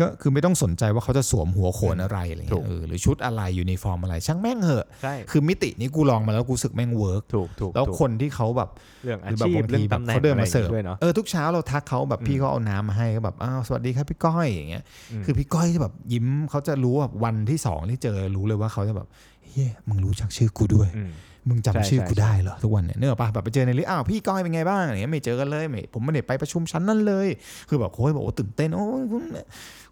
[0.00, 8.70] ก็คือไม่ต้องสนใจว่าเขาจะสวมหัวโขนอะไรอะไรถูเงี้ก ยเออหรือชุดอะไรยูนิฟอร์มอะไรช่างแม่งเหอะ ใช่ คือมิตินี้กูลองมาแล้วกูรู้สึกแม่ง work ถูกถูกแล้วถูกคนที่เขาแบบ
[9.04, 14.84] เรื่องอาหรือแบบชีพบางเรื่อทีงแบบตำแหน่งเขาเดินมาเสิร์ฟอะไรอย่างงี้ด้วยเนาะเออทุกเช้าเราทักเขาแบบอืมพี่เขาเอาน้ำมาให้ก็แบบอ้าวสวัสดีครับพี่ก้อยอย่างเงี้ย
[15.20, 19.08] มคือพี่ก้อยจะแบบยิ้มเขาจะรู้แบบวันที่สองที่เจอรู้เลยว่าเขาจะแบบ
[19.50, 21.10] เฮ้ยมึงรู้จักชื่อกูด้วยอืม
[21.48, 27.28] มึงใช่จำชื่อใช่กูได้เหรอทุกวันเนี่ยเนื้ออกปะแบบไปเจอในลิฟต์อ้าวพี่ก้อยเป็นไงบ้างอะไรเงี้ยไม่เจอกันเลยไม่ผมไม่ได้ไปประชุมชั้นนั่นเลย
[27.68, 29.22] คือแบบโค้ยบอกว่าตื่นเต้นโอ้ยคุณ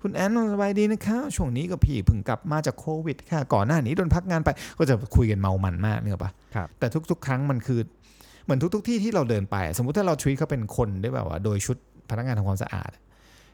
[0.02, 7.80] คุณแอนสบายดีนะคะช่วงนี้ก็พี่เพิ่งกลับมาจากโควิดค่ะก่อนหน้านี้โดนพักงานไปก็จะคุยกันเมามันมากเนื้ออกปะครับแต่ทุก ๆ ครั้งมันคือ
[8.44, 11.76] เหมือนทุก ๆ ที่ที่เราเดินไป สมมุติถ้าเราทวีตเขาเป็นคนได้แบบว่าโดยชุด
[12.10, 12.90] พนักงานทำความสะอาด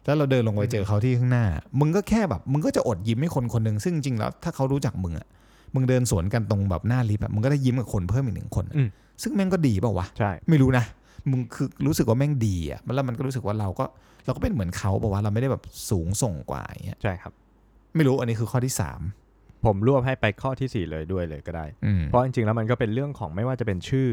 [0.07, 1.45] แล้วเราเดินลงไปเจอเขาที่ข้างหน้า
[1.81, 5.27] มึงก็แค่แบบ มึงก็จะอดยิ้มให้คนคนหนึ่งซึ่งจริงๆแล้ว ถ้าเขารู้จักมึงอะ
[5.75, 8.89] มึงเดินสวนกันตรงแบบหน้าลิฟต์อะมึงก็ได้ยิ้มกับคนเพิ่มอีกหนึ่งคนอะอืม
[9.23, 10.85] ซึ่งแม่งก็ดีเปล่าวะใช่ไม่รู้นะ
[11.31, 13.85] มึงคือรู้สึกว่าแม่งดีอะแล้วมันก็รู้สึกว่าเราก็
[14.25, 17.33] เราก็เป็นเหมือนเขาเปล่าวะเราไม่ได้แบบสูงส่งกว่าอย่างเงี้ยใช่ครับ
[17.97, 19.01] ไม่รู้อันนี้คือข้อที่สาม
[19.67, 24.09] ผมรวบให้ไปข้อที่สี่เลยด้วยเลยก็ได้อืมเพราะจริงๆแล้วมันก็เป็นเรื่องของไม่ว่าจะเป็นชื่อ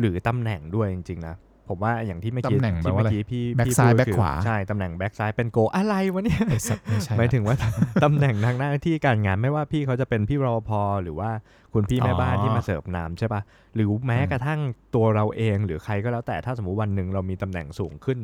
[0.00, 1.34] หรือตำแหน่งด้วยจริงๆนะ
[1.68, 7.56] ผมว่าอย่างที่เมื่อกี้ตำแหน่งแปลที่ว่าเมื่อะไรอกี้พี่แบ็คพี่ซ้ายพูดแบ็คคือขวาใช่ตำแหน่งแบ็คซ้ายเป็นโกอะไรวะเนี่ยไอ้สัตว์ไม่ใช่หมายละถึงว่า
[8.04, 11.30] ตำแหน่งทางหน้าที่การงานไม่ว่าพี่เขาจะเป็นพี่รอพอหรือว่า
[11.72, 13.40] คุณพี่แม่บ้านอ๋อที่มาเสิร์ฟน้ำใช่ปะ
[13.74, 14.60] หรือแม้อืมกระทั่ง
[14.94, 18.18] ตัวเราเองหรือใครก็แล้วแต่ถ้าสมมติวันหนึ่งเรามีตำแหน่งสูงขึ้น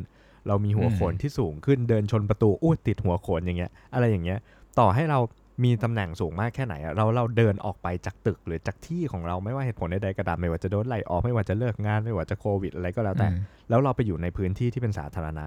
[0.48, 4.38] เรามีหัวโขนอืมที่สูงขึ้นเดินชนประตูอู้ติดหัวโขนอย่างเงี้ย อะไรอย่างเงี้ย
[4.78, 5.18] ต่อให้เรา
[5.64, 15.44] มีตำแหน่งสูงมากแค่ไหนอะเราเราเดินออกไปจากตึกหรือจากที่ของเราไม่ว่าเหตุผลใดๆก็ตามไม่ว่าจะโดนไล่ออกไม่ว่าจะเลิกงานไม่ว่าจะโควิดอะไรก็แล้วแต่อืมแล้วเราไปอยู่ในพื้นที่ที่เป็นสาธารณะ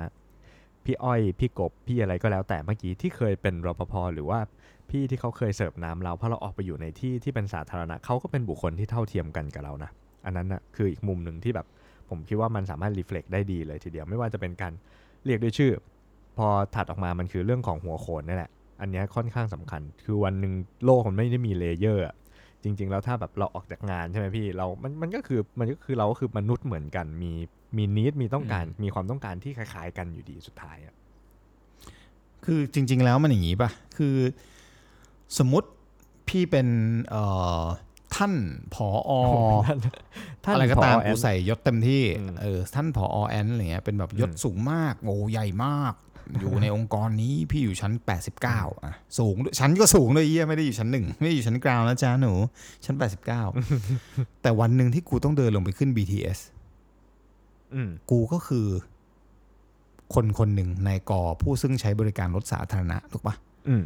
[0.86, 4.39] พี่อ้อยพี่กบพี่อะไรก็แล้วแต่เมื่อกี้ที่เคยเป็นรปภหรือว่า
[4.89, 9.91] พี่ที่เขาเคยเสิร์ฟน้ำเราเพราะเราออกไปอยู่ในที่ที่เป็นสาธารณะเขาก็เป็นบุคคลที่เท่าเทียมกันกับเรานะ
[10.26, 11.67] อันนั้นนะคืออีกมุมหนึ่งที่แบบ
[12.10, 14.74] ผมคิดว่ามันสามารถ reflect ได้ดีเลยทีเดียวไม่ว่าจะเป็นการ
[15.26, 15.72] เรียกด้วยชื่อ
[16.38, 20.54] พอถัดออกมามันคือเรื่องของหัวโขนนี่แหละ อันเนี้ยค่อนข้างสำคัญ คือวันหนึ่ง
[20.86, 22.15] โลกมันไม่ได้มี layer อะ
[22.63, 27.32] จริง ๆ แล้วถ้าแบบเราออกจากงานใช่ไหมพี่เรา มันมันก็คือมันก็คือเราก็คือมนุษย์เหมือนกัน มี
[27.78, 30.96] มีนิดมีต้องการมีความต้องการที่คล้าย ๆ กันอยู่ดีสุดท้ายอะ
[32.46, 34.15] คือจริง ๆ แล้วมันอย่างนี้ป่ะ คือ
[35.38, 35.70] สมมติ
[36.28, 36.68] พี่เป็น
[37.10, 37.24] เอ่
[37.62, 37.63] อ
[38.15, 38.34] ท่าน
[38.76, 39.12] ผออ
[40.46, 45.94] ท่านอะไรก็ตามผอแอนกูใส่ยศเต็มที่อืมเออท่านผอแอนอะไรเงี้ยเป็นแบบยศอืมสูงมากโอ้ใหญ่มาก
[46.39, 47.94] อยู่ในองค์กรนี้พี่อยู่ชั้น
[48.38, 52.34] 89อะสูงด้วยชั้นก็สูงด้วยเยี่ยไม่ได้อยู่ชั้นหนึ่งไม่ได้อยู่ชั้นกลางแล้วจ้าหนู
[52.86, 52.96] ชั้น
[53.46, 56.39] 89 แต่วันหนึ่งที่กูต้องเดินลงไปขึ้น BTS
[57.74, 58.68] อืมกูก็คือ
[60.13, 63.36] คนคนหนึ่งในกอผู้ซึ่งใช้บริการรถสาธารณะถูกปะ
[63.68, 63.84] อืม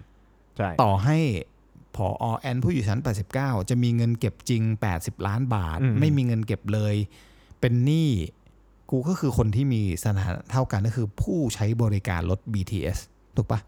[0.58, 1.18] ใช่ต่อให้
[1.96, 3.00] ผอแอนผู้อยู่ชั้น
[3.36, 4.64] 89 จะมีเงินเก็บจริง
[4.96, 6.96] 80 ล้านบาทอืมไม่มีเงินเก็บเลย
[7.60, 8.10] เป็นหนี้
[8.92, 12.98] กูก็คือคนที่มีสถานะเท่ากันก็คือผู้ใช้บริการรถ BTS
[13.36, 13.60] ถูกปะ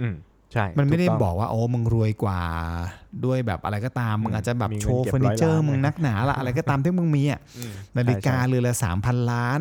[0.00, 0.14] อืม
[0.52, 2.40] ใช่ มันไม่ได้ถูต้องบอกว่าโอ้มึงรวยกว่า
[3.24, 9.60] ด้วยแบบอะไรก็ตาม มึงอาจจะแบบมีเงินโชว์เก็บเฟอร์นิเจอร้อยร์ล้านมึงนักหนาละอะไรก็ตามที่มึงมีอะอืมนาฬิกาใช่เรือนละสามพันล้าน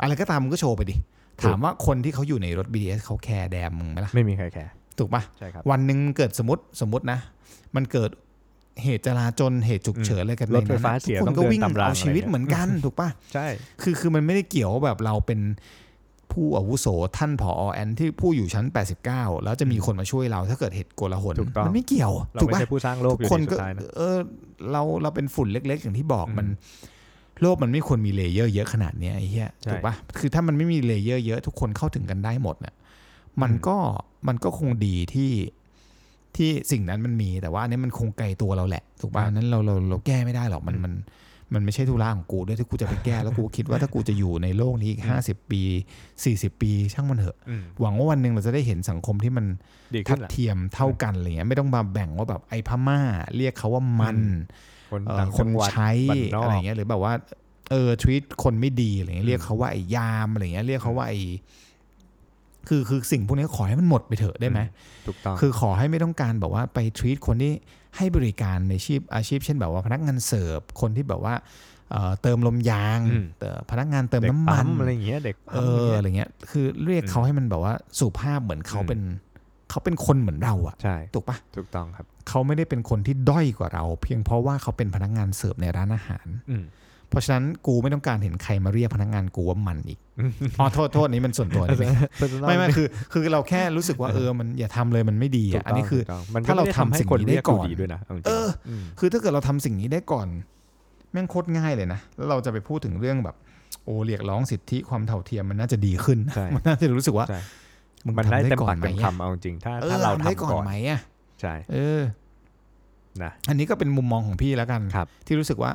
[0.00, 0.94] อะไรก็ตามมึงก็โชว์ไปดิ
[1.40, 7.18] ถูกถามว่าคนที่เขาอยู่ในรถ BTS เขาแคร์ damn มึงไหมล่ะ ไม่มีใครแคร์ถูกปะใช่ครับวันหนึ่งเกิดสมมติสมมตินะ
[7.76, 8.10] มันเกิด
[8.82, 13.46] เหตุจลาจลเหตุฉุกเฉินอะไรกันรถไฟฟ้าในนั้นเสียทุกคนก็ต้องเดินวิ่งตามรางเอาชีวิตอะไรเงี้ยเหมือนกันถูกปะใช่
[13.82, 15.40] คือคือมันไม่ได้เกี่ยวว่าแบบเราเป็น
[16.32, 16.86] ผู้อาวุโส
[17.18, 18.66] ท่านผอแอนที่ผู้อยู่ชั้น
[19.06, 24.16] 89 แล้วจะมีคนมาช่วยเราถ้าเกิดเหตุโกลาหลถูกต้องมันไม่เกี่ยวเราถูกไม่ปะใช่ผู้สร้างโลกทุอกยู่คนดีสุก็ดท้ายนะเออ
[24.72, 26.46] เราเราเป็นฝุ่นเล็ก ๆ อย่างที่บอกอืมมัน
[27.42, 32.74] โลกมันไม่ควรมีเลเยอร์เยอะขนาดเนี้ยไอ้เหี้ยใช่ถูกปะคือถ้ามันไม่มีเลเยอร์เยอะทุกคนเข้าถึงกันได้หมดเนี่ย
[33.42, 33.76] มันอืมก็
[34.28, 35.30] มันก็คงดีที่
[36.36, 40.94] ที่สิ่งนั้นมันมีแต่ว่าอันนี้มันคงไกลตัวเราแหละ ถูกปะนั้นเราเราเราแก้ไม่ได้หรอกมันมัน
[41.54, 45.62] มันไม่ใช่ธุระของกูด้วยที่กูจะไปแก้แล้วกูคิดว่าถ้ากูจะอยู่ในโลกนี้อีกห้าสิบปี
[46.24, 49.46] สี่สิบปี ช่างมันเถอะอืมหวังว่าวันหนึ่งเราจะได้เห็นสังคมที่มัน
[49.94, 53.00] ดีทัขึ้ดนแหละเทียมเท่ากันอะไรเงี้ยไม่ต้องมาแบ่งว่าแบบไอ้พม่า
[53.36, 54.18] เรียกเขาว่ามัน
[54.90, 57.12] คนเอ่อต่างคจันงหวัดใช้บ้านนอกอะไรเงี้ยหรือแบบว่า
[57.70, 61.20] เออทวีตคนไม่ดีอะไรเงี้ยเรียกเขาว่าไอ้ยามอะไรเงี้ยเรียกเขาว่าไอ้
[62.68, 64.60] คือคือสิ่งพวกนี้ขอให้มันหมดไปเถอะได้ไหม
[65.06, 67.52] ถูกต้องคือขอให้ไม่ต้องการแบบว่าไปทวีตคนที่
[67.96, 71.34] ให้บริการในอาชีพอาชีพ เช่นแบบว่าพนักงานเสิร์ฟคนที่แบบว่า
[71.90, 79.00] เอ่อเติมลมยางอืมเอ่อพนักงานเติมเด็กน้ำมัปั๊นมอะไรอย่างเงี้ยเด็กเอปั๊มออะอะไรไรเงี้ยคือเรียกเขาให้มันแบบว่าสุภาพเหมือนเขาอืมเป็น
[79.70, 86.64] เขาเป็นคนเหมือนเราอะใช่ถูกปะถูกต้องครับ เขาไม่ได้เป็นคนที่ด้อยกว่าเรา เพียงเพราะว่าเขาเป็นพนักงานเสิร์ฟในร้านอาหารอืม
[87.10, 89.98] เพราะฉะนั้นกูไม่ต้องการเห็นใครมาเรียกพนักงานกูว่ามันอีก
[90.58, 91.84] อ๋อโทษโทษนี้มันส่วนตัวได้ไหม
[92.48, 98.48] ไม่ไม่คือคือเราแค่รู้สึกว่าเออมันอย่าทำเลยมันไม่ดีถูอะกอันนี้คือถูกต้งมันถ้าเราก็ไม่ได้ทำให้สิ่งคนนี้ได้เรียก่อนดีด้วยนะาจริงๆเออ
[98.82, 100.26] มคือถ้าเกิดเราทำสิ่งนี้ได้ก่อน
[101.12, 103.36] แม่งโคตรง่ายเลยนะแล้วเราจะไปพูดถึงเรื่องแบบ
[103.84, 107.40] โอ้เรียกร้องสิทธิความเท่าเทียมมันน่าจะดีขึ้นใช่มันน่าจะรู้สึกว่าใช่
[108.06, 111.00] มึงมันทำได้ได้เต็มก่อปานกไหมเต็มอะคำเอาจริงๆถ้าเออถ้าเราทำได้ทำก่อนก่อนไหมอะ
[111.40, 112.00] ใช่เออ
[113.22, 115.70] นะอันนี้ก็เป็นมุมมองของพี่แล้วกันครับที่รู้สึกว่า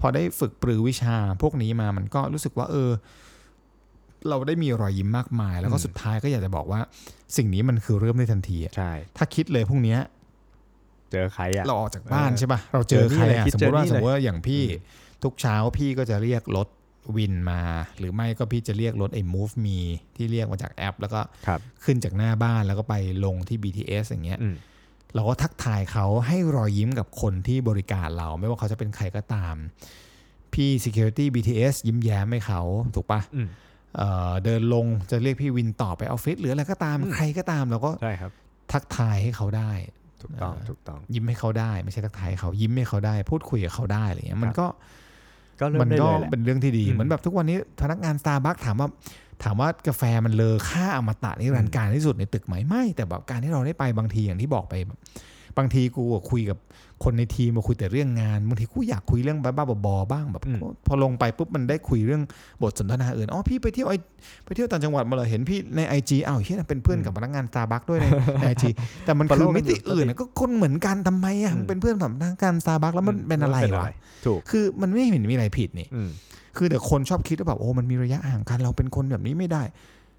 [0.00, 2.90] พอได้ฝึกปรือวิชาพวกนี้มามันก็รู้สึกว่า เออ
[4.28, 6.80] เราได้มีรอยยิ้มมากมาย แล้วก็อืมสุดท้ายก็อยากจะบอกว่า
[7.36, 10.00] สิ่งนี้มันคือเริ่มได้ทันทีอะใช่ถ้าคิดเลยพรุ่งเนี้ย
[11.12, 16.68] เจอใครอะเราออกจากบ้านเออใช่ป่ะเราเจอใครอะเจอนี่เลยคิดสมมติว่าเจอนี่เลยสมมติว่าอย่างพี่อืมทุกเช้าพี่ก็จะเรียกรถ
[17.16, 17.60] วินมา
[17.98, 19.78] หรือไม่ก็พี่จะเรียกรถไอ้ Move Me
[20.16, 24.54] ที่เรียกมาจากแอป แล้วก็ครับขึ้นจากหน้าบ้านแล้วก็ไปลงที่ BTS อย่างเงี้ยอืม
[25.14, 29.54] เราก็ทักทายเขาให้รอยยิ้มกับคนที่บริการเรา ไม่ว่าเขาจะเป็นใครก็ตาม
[30.54, 32.62] พี่ Security BTS ยิ้มแย้มให้เขา
[32.96, 33.48] ถูกปะอืม
[33.96, 38.30] เอ่อเดินลงจะเรียกพี่วินต่อไปออฟฟิศหรืออะไรก็ตามอืมใครก็ตามเราก็ใช่ครับ
[38.72, 39.72] ทักทายให้เขาได้
[40.22, 44.66] ถูกต้องเออถูกต้อง ยิ้มให้เขาได้ไม่ใช่ทักทายให้เขายิ้มให้เขาได้ พูดคุยกับเขาได้อะไรเงี้ยมันก็
[45.60, 48.88] ก็เริ่มได้เลยแหละมันก็เป็นเรื่องที่ดีอืมเหมือนแบบทุกวันนี้พนักงานสตาร์บัคถามว่า
[49.44, 56.58] ถามว่ากาแฟมันเลอค่าอมตะนิรันดร์การที่สุดในตึกไหมไม่ แต่แบบการที่เราได้ไปบางทีอย่างที่บอกไปแบบบางทีกูอะคุยกับ
[57.04, 62.22] คนในทีมมาคุยแต่เรื่องงานบางทีกูอยากคุยเรื่องบ้าๆบอๆบ้างแบบอืมพอลงไปปุ๊บมันได้คุยเรื่อง
[62.62, 63.94] บทสนทนาอื่นอ๋อพี่ไปเที่ยวไอ
[64.44, 68.06] ไปเที่ยวต่างจังหวัดมาเหรอเห็นพี่ใน IG อ้าวเฮียเป็นเพื่อนกับพนักงานสตาร์บัคด้วยใน
[68.42, 68.70] IG
[69.04, 73.86] แต่มันคือ Follow มิติกันอยู่อื่นอะก็คนเหมือนกันทำไมอะอืมมันเป็นเพื่อนกับพนักงานสตาร์บัคแล้วมันเป็นอะไรวะ
[74.26, 76.10] ถูกคือมันไม่เห็นมีอะไรผิดนี่อืม
[76.56, 79.62] คือแต่คนชอบคิดว่าแบบโอ้มันมีระยะห่างกันเราเป็นคนแบบนี้ไม่ได้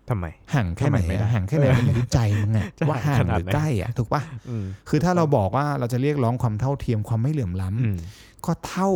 [0.09, 7.97] ทำไมห่างแค่ไหนทำไมไม่ได้อะห่างแค่ไหนมันอยู่ที่ใจมึงไงจะว่าห่างงขนาดไหนห่างหรือใกล้อะถูกปะอืมคือถ้าเราบอกว่าเราจะเรียกร้องความเท่าเทียมความไม่เหลื่อมล้ำอืม
[8.45, 8.89] ก็เท่า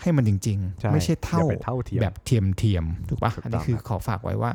[0.00, 4.50] ให้มันจริงใช่ๆไม่ใช่เท่าอย่าไปเท่าเทียมแบบเทียมเทียมๆถูกปะถูกต้องอันนี้คือขอฝากไว้ว่า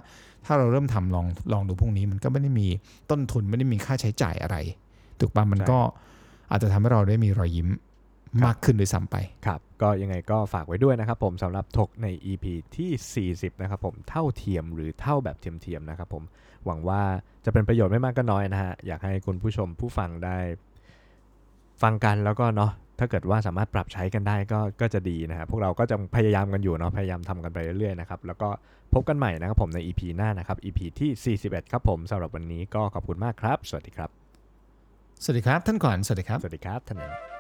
[0.45, 2.67] ถ้าเราเริ่มทำลองลองดูพวกนี้มันก็ไม่ได้มี
[3.11, 4.57] ต้นทุนไม่ได้มีค่าใช้จ่ายอะไร
[5.19, 5.79] ถูกปะมันก็
[6.51, 7.69] อาจจะทำให้เราได้มีรอยยิ้ม
[8.43, 9.15] มากขึ้นด้วยซ้ำไป
[9.47, 16.23] ครับ ก็ยังไงก็ฝากไว้ด้วยนะครับผมสำหรับถกใน EP ที่ 40 นะครับผมเท่าเทียมหรือเท่าแบบเทียมๆนะครับผม
[16.65, 17.01] หวังว่า
[17.45, 20.37] จะเป็นประโยชน์ไม่มากก็น้อยนะฮะอยากให้คุณผู้ชมผู้ฟังได้
[21.81, 28.49] ฟังกันแล้วก็เนาะถ้าเกิดว่าสามารถปรับใช้กันได้ก็ก็จะดีนะฮะพวกเราก็จะพยายามกันอยู่เนาะพยายามทำกันไปเรื่อยๆนะครับแล้วก็
[28.93, 34.09] พบกันใหม่นะครับผมใน EP หน้านะครับ EP ที่ 41 ครับผมสำหรับวันนี้ก็ขอบคุณมากครับ สวัสดีครับ
[35.23, 37.34] สวัสดีครับท่านก่อนสวัสดีครับ สวัสดีครับท่าน